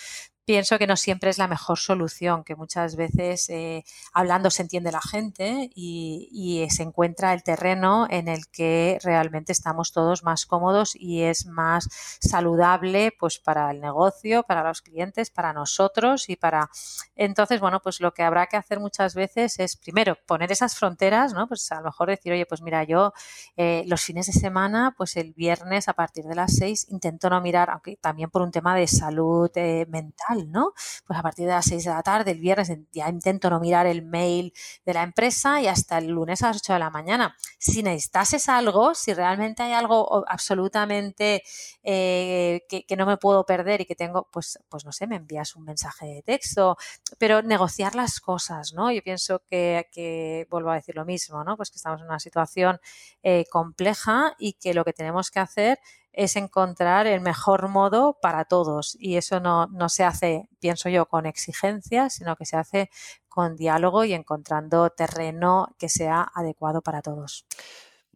pienso 0.46 0.78
que 0.78 0.86
no 0.86 0.96
siempre 0.96 1.28
es 1.28 1.38
la 1.38 1.48
mejor 1.48 1.76
solución, 1.76 2.44
que 2.44 2.54
muchas 2.54 2.94
veces 2.94 3.50
eh, 3.50 3.84
hablando 4.12 4.48
se 4.48 4.62
entiende 4.62 4.92
la 4.92 5.00
gente 5.02 5.70
y, 5.74 6.66
se 6.70 6.84
encuentra 6.84 7.32
el 7.32 7.42
terreno 7.42 8.06
en 8.08 8.28
el 8.28 8.48
que 8.48 8.98
realmente 9.02 9.50
estamos 9.52 9.92
todos 9.92 10.22
más 10.22 10.46
cómodos 10.46 10.94
y 10.94 11.22
es 11.22 11.46
más 11.46 11.88
saludable 12.20 13.12
pues 13.18 13.38
para 13.38 13.70
el 13.70 13.80
negocio, 13.80 14.44
para 14.44 14.62
los 14.62 14.82
clientes, 14.82 15.30
para 15.30 15.52
nosotros 15.52 16.28
y 16.28 16.36
para 16.36 16.70
entonces 17.16 17.60
bueno 17.60 17.80
pues 17.82 18.00
lo 18.00 18.12
que 18.14 18.22
habrá 18.22 18.46
que 18.46 18.56
hacer 18.56 18.78
muchas 18.78 19.14
veces 19.14 19.58
es 19.58 19.76
primero 19.76 20.16
poner 20.26 20.52
esas 20.52 20.76
fronteras, 20.76 21.32
¿no? 21.32 21.48
Pues 21.48 21.70
a 21.72 21.76
lo 21.76 21.84
mejor 21.84 22.08
decir 22.08 22.32
oye 22.32 22.46
pues 22.46 22.62
mira 22.62 22.84
yo 22.84 23.12
eh, 23.56 23.84
los 23.86 24.02
fines 24.02 24.26
de 24.26 24.32
semana 24.32 24.94
pues 24.96 25.16
el 25.16 25.32
viernes 25.32 25.88
a 25.88 25.94
partir 25.94 26.24
de 26.24 26.34
las 26.36 26.54
seis 26.54 26.86
intento 26.90 27.28
no 27.30 27.40
mirar 27.40 27.70
aunque 27.70 27.96
también 27.96 28.30
por 28.30 28.42
un 28.42 28.52
tema 28.52 28.76
de 28.76 28.86
salud 28.86 29.50
eh, 29.56 29.86
mental 29.88 30.35
¿no? 30.44 30.72
Pues 31.06 31.18
a 31.18 31.22
partir 31.22 31.46
de 31.46 31.52
las 31.52 31.64
6 31.66 31.84
de 31.84 31.90
la 31.90 32.02
tarde, 32.02 32.32
el 32.32 32.40
viernes, 32.40 32.70
ya 32.92 33.08
intento 33.08 33.50
no 33.50 33.60
mirar 33.60 33.86
el 33.86 34.02
mail 34.02 34.52
de 34.84 34.94
la 34.94 35.02
empresa 35.02 35.60
y 35.60 35.66
hasta 35.66 35.98
el 35.98 36.08
lunes 36.08 36.42
a 36.42 36.48
las 36.48 36.58
8 36.58 36.74
de 36.74 36.78
la 36.78 36.90
mañana. 36.90 37.36
Si 37.58 37.82
necesitases 37.82 38.48
algo, 38.48 38.94
si 38.94 39.14
realmente 39.14 39.62
hay 39.62 39.72
algo 39.72 40.24
absolutamente 40.28 41.42
eh, 41.82 42.62
que, 42.68 42.96
no 42.96 43.06
me 43.06 43.16
puedo 43.16 43.44
perder 43.44 43.82
y 43.82 43.86
que 43.86 43.94
tengo, 43.94 44.28
pues, 44.32 44.58
pues 44.68 44.84
no 44.84 44.92
sé, 44.92 45.06
me 45.06 45.16
envías 45.16 45.56
un 45.56 45.64
mensaje 45.64 46.06
de 46.06 46.22
texto, 46.22 46.76
pero 47.18 47.42
negociar 47.42 47.94
las 47.94 48.20
cosas, 48.20 48.72
¿no? 48.72 48.90
Yo 48.90 49.02
pienso 49.02 49.42
que, 49.48 50.46
vuelvo 50.50 50.70
a 50.70 50.74
decir 50.76 50.94
lo 50.94 51.04
mismo, 51.04 51.44
¿no? 51.44 51.56
Pues 51.56 51.70
que 51.70 51.76
estamos 51.76 52.00
en 52.00 52.06
una 52.06 52.20
situación 52.20 52.78
eh, 53.22 53.44
compleja 53.50 54.34
y 54.38 54.54
que 54.54 54.74
lo 54.74 54.84
que 54.84 54.92
tenemos 54.92 55.30
que 55.30 55.40
hacer 55.40 55.78
es 56.16 56.34
encontrar 56.34 57.06
el 57.06 57.20
mejor 57.20 57.68
modo 57.68 58.18
para 58.20 58.46
todos. 58.46 58.96
Y 58.98 59.16
eso 59.16 59.38
no, 59.38 59.88
se 59.88 60.02
hace, 60.02 60.48
pienso 60.60 60.88
yo, 60.88 61.06
con 61.06 61.26
exigencias, 61.26 62.14
sino 62.14 62.36
que 62.36 62.46
se 62.46 62.56
hace 62.56 62.90
con 63.28 63.54
diálogo 63.54 64.02
y 64.04 64.14
encontrando 64.14 64.88
terreno 64.90 65.68
que 65.78 65.90
sea 65.90 66.26
adecuado 66.34 66.80
para 66.80 67.02
todos. 67.02 67.46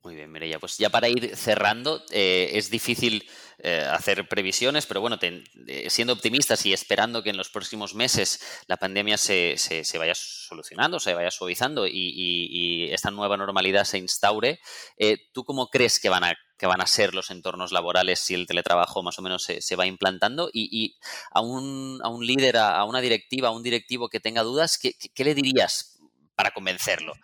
Muy 0.03 0.15
bien, 0.15 0.33
Mireia. 0.33 0.59
Pues 0.59 0.79
ya 0.79 0.89
para 0.89 1.11
ir 1.11 1.37
cerrando, 1.37 2.03
eh, 2.11 2.53
es 2.55 2.71
difícil 2.71 3.29
eh, 3.59 3.87
hacer 3.91 4.27
previsiones, 4.29 4.87
pero 4.87 5.03
bueno, 5.03 5.19
eh, 5.21 5.91
siendo 5.91 6.15
optimistas 6.15 6.65
y 6.65 6.73
esperando 6.73 7.23
que 7.23 7.29
en 7.29 7.37
los 7.37 7.51
próximos 7.51 7.95
meses 7.95 8.41
la 8.67 8.79
pandemia 8.79 9.19
se, 9.19 9.57
vaya 9.99 10.15
solucionando, 10.15 11.01
se 11.01 11.13
vaya 11.13 11.31
suavizando 11.31 11.87
y, 11.87 12.89
esta 12.91 13.11
nueva 13.11 13.37
normalidad 13.37 13.85
se 13.85 13.99
instaure, 13.99 14.61
¿tú 15.33 15.45
cómo 15.45 15.69
crees 15.69 16.01
que 16.01 16.09
van 16.09 16.25
a 16.25 16.35
que 16.57 16.67
van 16.67 16.81
a 16.83 16.87
ser 16.87 17.15
los 17.15 17.31
entornos 17.31 17.73
laborales 17.73 18.21
si 18.21 18.35
el 18.35 18.47
teletrabajo 18.47 19.03
más 19.03 19.19
o 19.19 19.23
menos 19.23 19.45
se, 19.45 19.77
va 19.77 19.87
implantando. 19.87 20.51
Y, 20.53 20.99
a, 21.31 21.41
un, 21.41 22.01
a, 22.03 22.09
un, 22.11 22.27
líder, 22.27 22.59
a, 22.59 22.85
una 22.85 23.01
directiva, 23.01 23.49
a 23.49 23.53
un 23.53 23.63
directivo 23.63 24.11
que 24.11 24.21
tenga 24.21 24.43
dudas, 24.43 24.79
¿qué, 24.79 24.93
qué 25.15 25.25
le 25.25 25.35
dirías 25.35 25.99
para 26.35 26.51
convencerlo? 26.51 27.15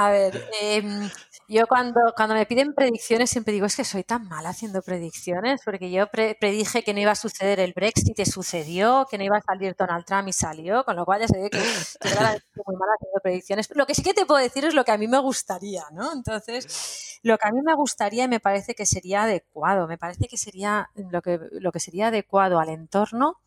A 0.00 0.10
ver, 0.10 0.48
em, 0.60 1.10
yo 1.48 1.66
cuando, 1.66 2.00
cuando 2.16 2.34
me 2.34 2.46
piden 2.46 2.72
predicciones 2.72 3.30
siempre 3.30 3.52
digo, 3.52 3.66
es 3.66 3.74
que 3.74 3.84
soy 3.84 4.04
tan 4.04 4.28
mala 4.28 4.50
haciendo 4.50 4.80
predicciones, 4.80 5.60
porque 5.64 5.90
yo 5.90 6.06
predije 6.08 6.84
que 6.84 6.94
no 6.94 7.00
iba 7.00 7.12
a 7.12 7.14
suceder 7.16 7.58
el 7.58 7.72
Brexit 7.72 8.16
y 8.18 8.24
sucedió, 8.24 9.06
que 9.10 9.18
no 9.18 9.24
iba 9.24 9.38
a 9.38 9.42
salir 9.42 9.74
Donald 9.76 10.04
Trump 10.04 10.28
y 10.28 10.32
salió, 10.32 10.84
con 10.84 10.94
lo 10.94 11.04
cual 11.04 11.22
ya 11.22 11.26
se 11.28 11.38
ve 11.40 11.50
que 11.50 11.58
soy 11.58 12.10
muy 12.64 12.76
mala 12.76 12.92
haciendo 12.94 13.20
predicciones. 13.22 13.68
Lo 13.74 13.86
que 13.86 13.94
sí 13.94 14.02
que 14.02 14.14
te 14.14 14.24
puedo 14.24 14.40
decir 14.40 14.64
es 14.64 14.74
lo 14.74 14.84
que 14.84 14.92
a 14.92 14.98
mí 14.98 15.08
me 15.08 15.18
gustaría, 15.18 15.82
¿no? 15.92 16.12
Entonces, 16.12 17.18
lo 17.22 17.36
que 17.38 17.48
a 17.48 17.50
mí 17.50 17.60
me 17.62 17.74
gustaría 17.74 18.24
y 18.24 18.28
me 18.28 18.40
parece 18.40 18.74
que 18.74 18.86
sería 18.86 19.24
adecuado, 19.24 19.88
me 19.88 19.98
parece 19.98 20.28
que 20.28 20.36
sería 20.36 20.90
lo 20.94 21.22
que, 21.22 21.40
lo 21.52 21.72
que 21.72 21.80
sería 21.80 22.08
adecuado 22.08 22.60
al 22.60 22.68
entorno 22.68 23.40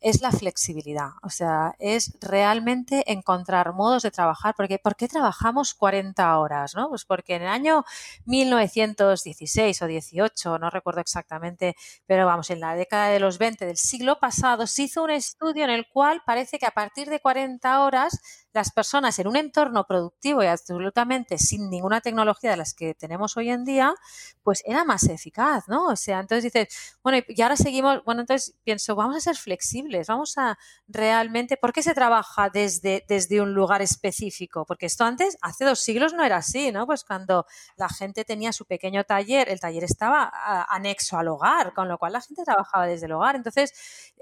es 0.00 0.22
la 0.22 0.30
flexibilidad, 0.30 1.10
o 1.22 1.30
sea, 1.30 1.74
es 1.78 2.16
realmente 2.20 3.10
encontrar 3.10 3.72
modos 3.72 4.02
de 4.04 4.10
trabajar, 4.10 4.54
porque 4.56 4.78
¿por 4.78 4.94
qué 4.98 5.08
trabajamos 5.08 5.74
40 5.74 6.38
horas, 6.38 6.74
¿no? 6.74 6.90
Pues 6.90 7.04
porque 7.06 7.36
en 7.36 7.42
el 7.42 7.48
año 7.48 7.84
1916 8.26 9.80
o 9.82 9.86
18, 9.86 10.58
no 10.58 10.70
recuerdo 10.70 11.00
exactamente, 11.00 11.76
pero 12.06 12.26
vamos, 12.26 12.50
en 12.50 12.60
la 12.60 12.74
década 12.74 13.08
de 13.08 13.20
los 13.20 13.38
20 13.38 13.64
del 13.64 13.78
siglo 13.78 14.18
pasado 14.20 14.66
se 14.66 14.82
hizo 14.82 15.02
un 15.02 15.10
estudio 15.10 15.64
en 15.64 15.70
el 15.70 15.86
cual 15.88 16.22
parece 16.26 16.58
que 16.58 16.66
a 16.66 16.72
partir 16.72 17.08
de 17.08 17.20
40 17.20 17.80
horas 17.84 18.20
las 18.52 18.72
personas 18.72 19.18
en 19.18 19.28
un 19.28 19.36
entorno 19.36 19.84
productivo 19.84 20.42
y 20.42 20.46
absolutamente 20.46 21.38
sin 21.38 21.70
ninguna 21.70 22.00
tecnología 22.00 22.50
de 22.50 22.56
las 22.56 22.74
que 22.74 22.94
tenemos 22.94 23.36
hoy 23.36 23.50
en 23.50 23.64
día, 23.64 23.94
pues 24.42 24.62
era 24.66 24.84
más 24.84 25.04
eficaz, 25.04 25.68
¿no? 25.68 25.86
O 25.86 25.96
sea, 25.96 26.20
entonces 26.20 26.52
dices, 26.52 26.98
bueno, 27.02 27.24
y 27.28 27.42
ahora 27.42 27.56
seguimos, 27.56 28.02
bueno, 28.04 28.22
entonces 28.22 28.56
pienso, 28.64 28.96
vamos 28.96 29.16
a 29.16 29.20
ser 29.20 29.36
flexibles, 29.36 30.08
vamos 30.08 30.38
a 30.38 30.58
realmente, 30.86 31.56
¿por 31.56 31.72
qué 31.72 31.82
se 31.82 31.94
trabaja 31.94 32.50
desde, 32.50 33.04
desde 33.08 33.40
un 33.40 33.52
lugar 33.54 33.82
específico? 33.82 34.64
Porque 34.66 34.86
esto 34.86 35.04
antes, 35.04 35.36
hace 35.42 35.64
dos 35.64 35.80
siglos 35.80 36.14
no 36.14 36.24
era 36.24 36.36
así, 36.36 36.72
¿no? 36.72 36.86
Pues 36.86 37.04
cuando 37.04 37.46
la 37.76 37.88
gente 37.88 38.24
tenía 38.24 38.52
su 38.52 38.64
pequeño 38.64 39.04
taller, 39.04 39.48
el 39.48 39.60
taller 39.60 39.84
estaba 39.84 40.32
anexo 40.70 41.18
al 41.18 41.28
hogar, 41.28 41.74
con 41.74 41.88
lo 41.88 41.98
cual 41.98 42.14
la 42.14 42.20
gente 42.20 42.44
trabajaba 42.44 42.86
desde 42.86 43.06
el 43.06 43.12
hogar. 43.12 43.36
Entonces, 43.36 43.72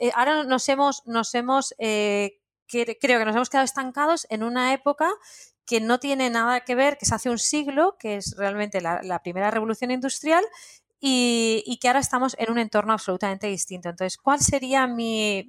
eh, 0.01 0.11
ahora 0.15 0.45
nos 0.45 0.69
hemos, 0.69 1.03
nos 1.07 1.35
hemos 1.35 1.75
eh, 1.79 2.41
creo 2.66 3.18
que 3.18 3.24
nos 3.24 3.35
hemos 3.35 3.50
quedado 3.50 3.64
estancados 3.64 4.26
en 4.31 4.42
una 4.42 4.72
época 4.72 5.11
que 5.66 5.81
no 5.81 5.98
tiene 5.98 6.31
nada 6.31 6.61
que 6.61 6.74
ver, 6.74 6.96
que 6.96 7.07
se 7.07 7.14
hace 7.14 7.29
un 7.29 7.38
siglo, 7.38 7.96
que 7.98 8.16
es 8.16 8.37
realmente 8.37 8.81
la, 8.81 9.20
primera 9.22 9.50
revolución 9.50 9.90
industrial, 9.90 10.44
y, 10.98 11.79
que 11.81 11.88
ahora 11.88 12.00
estamos 12.00 12.35
en 12.38 12.50
un 12.50 12.59
entorno 12.59 12.92
absolutamente 12.92 13.48
distinto. 13.48 13.88
Entonces, 13.88 14.16
¿cuál 14.16 14.40
sería 14.40 14.87
mi, 14.87 15.44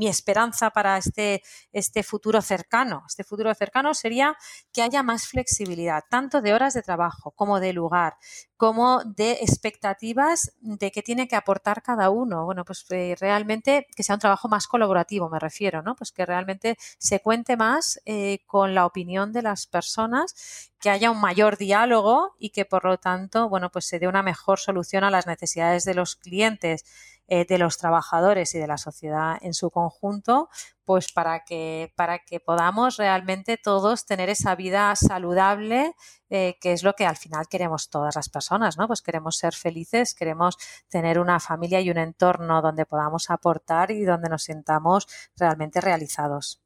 esperanza 0.00 0.70
para 0.70 0.98
este, 0.98 1.42
este 1.72 2.02
futuro 2.02 2.42
cercano? 2.42 3.04
Este 3.06 3.24
futuro 3.24 3.54
cercano 3.54 3.94
sería 3.94 4.36
que 4.72 4.82
haya 4.82 5.02
más 5.02 5.28
flexibilidad, 5.28 6.02
tanto 6.10 6.40
de 6.40 6.52
horas 6.52 6.74
de 6.74 6.82
trabajo 6.82 7.30
como 7.32 7.60
de 7.60 7.72
lugar, 7.72 8.16
como 8.56 9.02
de 9.04 9.32
expectativas 9.32 10.52
de 10.60 10.90
qué 10.90 11.02
tiene 11.02 11.28
que 11.28 11.36
aportar 11.36 11.82
cada 11.82 12.10
uno. 12.10 12.44
Bueno, 12.44 12.64
pues 12.64 12.86
eh, 12.90 13.14
realmente 13.20 13.86
que 13.94 14.02
sea 14.02 14.14
un 14.16 14.20
trabajo 14.20 14.48
más 14.48 14.66
colaborativo, 14.66 15.28
me 15.28 15.38
refiero, 15.38 15.82
¿no? 15.82 15.94
Pues 15.96 16.12
que 16.12 16.24
realmente 16.24 16.76
se 16.98 17.20
cuente 17.20 17.56
más 17.56 18.00
eh, 18.06 18.40
con 18.46 18.74
la 18.74 18.86
opinión 18.86 19.32
de 19.32 19.42
las 19.42 19.66
personas, 19.66 20.70
que 20.80 20.90
haya 20.90 21.10
un 21.10 21.20
mayor 21.20 21.56
diálogo 21.56 22.34
y 22.38 22.50
que 22.50 22.64
por 22.64 22.84
lo 22.84 22.98
tanto, 22.98 23.48
bueno, 23.48 23.70
pues 23.70 23.86
se 23.86 23.98
dé 23.98 24.08
una 24.08 24.22
mejor 24.22 24.58
solución 24.58 25.04
a 25.04 25.10
las 25.10 25.26
necesidades 25.26 25.84
de 25.84 25.94
los 25.94 26.16
clientes 26.16 26.84
eh, 27.28 27.44
de 27.44 27.58
los 27.58 27.78
trabajadores 27.78 28.54
y 28.54 28.58
de 28.58 28.66
la 28.66 28.78
sociedad 28.78 29.36
en 29.40 29.54
su 29.54 29.70
conjunto, 29.70 30.48
pues 30.84 31.10
para 31.10 31.44
que, 31.44 31.92
para 31.96 32.20
que 32.20 32.38
podamos 32.38 32.96
realmente 32.96 33.56
todos 33.56 34.06
tener 34.06 34.28
esa 34.28 34.54
vida 34.54 34.94
saludable, 34.94 35.94
eh, 36.30 36.56
que 36.60 36.72
es 36.72 36.82
lo 36.82 36.94
que 36.94 37.04
al 37.04 37.16
final 37.16 37.46
queremos 37.48 37.90
todas 37.90 38.14
las 38.14 38.28
personas, 38.28 38.78
¿no? 38.78 38.86
Pues 38.86 39.02
queremos 39.02 39.36
ser 39.36 39.54
felices, 39.54 40.14
queremos 40.14 40.56
tener 40.88 41.18
una 41.18 41.40
familia 41.40 41.80
y 41.80 41.90
un 41.90 41.98
entorno 41.98 42.62
donde 42.62 42.86
podamos 42.86 43.30
aportar 43.30 43.90
y 43.90 44.04
donde 44.04 44.28
nos 44.28 44.44
sintamos 44.44 45.06
realmente 45.36 45.80
realizados 45.80 46.62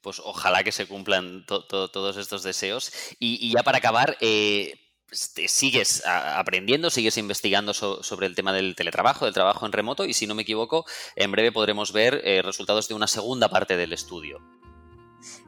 pues 0.00 0.18
ojalá 0.24 0.64
que 0.64 0.72
se 0.72 0.86
cumplan 0.86 1.44
todos 1.44 2.16
estos 2.16 2.42
deseos. 2.42 2.90
Y, 3.18 3.52
ya 3.52 3.62
para 3.62 3.76
acabar, 3.76 4.16
eh, 4.22 4.89
sigues 5.12 6.02
aprendiendo, 6.06 6.90
sigues 6.90 7.16
investigando 7.18 7.74
sobre 7.74 8.26
el 8.26 8.34
tema 8.34 8.52
del 8.52 8.74
teletrabajo, 8.74 9.24
del 9.24 9.34
trabajo 9.34 9.66
en 9.66 9.72
remoto 9.72 10.04
y 10.04 10.14
si 10.14 10.26
no 10.26 10.34
me 10.34 10.42
equivoco, 10.42 10.84
en 11.16 11.32
breve 11.32 11.52
podremos 11.52 11.92
ver 11.92 12.20
eh, 12.24 12.42
resultados 12.42 12.88
de 12.88 12.94
una 12.94 13.06
segunda 13.06 13.48
parte 13.48 13.76
del 13.76 13.92
estudio. 13.92 14.40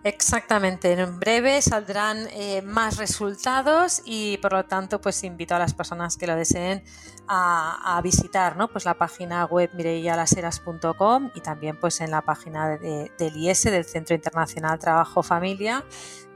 Exactamente, 0.04 0.92
en 0.92 1.18
breve 1.18 1.62
saldrán 1.62 2.26
eh, 2.32 2.60
más 2.60 2.98
resultados 2.98 4.02
y 4.04 4.36
por 4.38 4.52
lo 4.52 4.64
tanto 4.64 5.00
pues 5.00 5.22
invito 5.24 5.54
a 5.54 5.58
las 5.58 5.72
personas 5.72 6.16
que 6.16 6.26
lo 6.26 6.36
deseen 6.36 6.82
a, 7.28 8.00
visitar 8.02 8.56
¿no? 8.56 8.68
pues 8.68 8.84
la 8.84 8.94
página 8.94 9.46
web 9.46 9.70
mireyalaseras.com 9.72 11.30
y 11.34 11.40
también 11.40 11.78
pues 11.80 12.00
en 12.00 12.10
la 12.10 12.20
página 12.22 12.76
del 12.76 13.36
IES, 13.36 13.64
del 13.64 13.84
Centro 13.84 14.14
Internacional 14.14 14.78
Trabajo 14.78 15.22
Familia, 15.22 15.84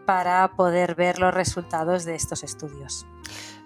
para 0.06 0.56
poder 0.56 0.94
ver 0.94 1.18
los 1.18 1.34
resultados 1.34 2.04
de 2.04 2.14
estos 2.14 2.42
estudios. 2.44 3.06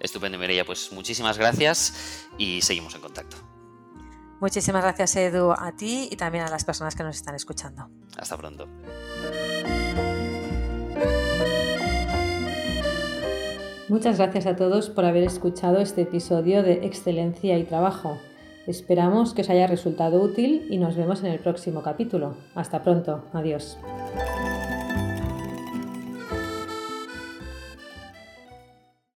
Estupendo, 0.00 0.38
Mireia. 0.38 0.64
Pues 0.64 0.90
muchísimas 0.92 1.38
gracias 1.38 2.28
y 2.38 2.62
seguimos 2.62 2.94
en 2.94 3.02
contacto. 3.02 3.36
Muchísimas 4.40 4.82
gracias, 4.82 5.16
Edu, 5.16 5.52
a 5.52 5.72
ti 5.76 6.08
y 6.10 6.16
también 6.16 6.44
a 6.44 6.50
las 6.50 6.64
personas 6.64 6.94
que 6.94 7.02
nos 7.02 7.14
están 7.14 7.34
escuchando. 7.34 7.90
Hasta 8.16 8.38
pronto. 8.38 8.66
Muchas 13.90 14.18
gracias 14.18 14.46
a 14.46 14.56
todos 14.56 14.88
por 14.88 15.04
haber 15.04 15.24
escuchado 15.24 15.80
este 15.80 16.02
episodio 16.02 16.62
de 16.62 16.86
Excelencia 16.86 17.58
y 17.58 17.64
Trabajo. 17.64 18.18
Esperamos 18.66 19.34
que 19.34 19.42
os 19.42 19.50
haya 19.50 19.66
resultado 19.66 20.22
útil 20.22 20.66
y 20.70 20.78
nos 20.78 20.96
vemos 20.96 21.20
en 21.20 21.26
el 21.26 21.40
próximo 21.40 21.82
capítulo. 21.82 22.36
Hasta 22.54 22.82
pronto. 22.82 23.24
Adiós. 23.32 23.78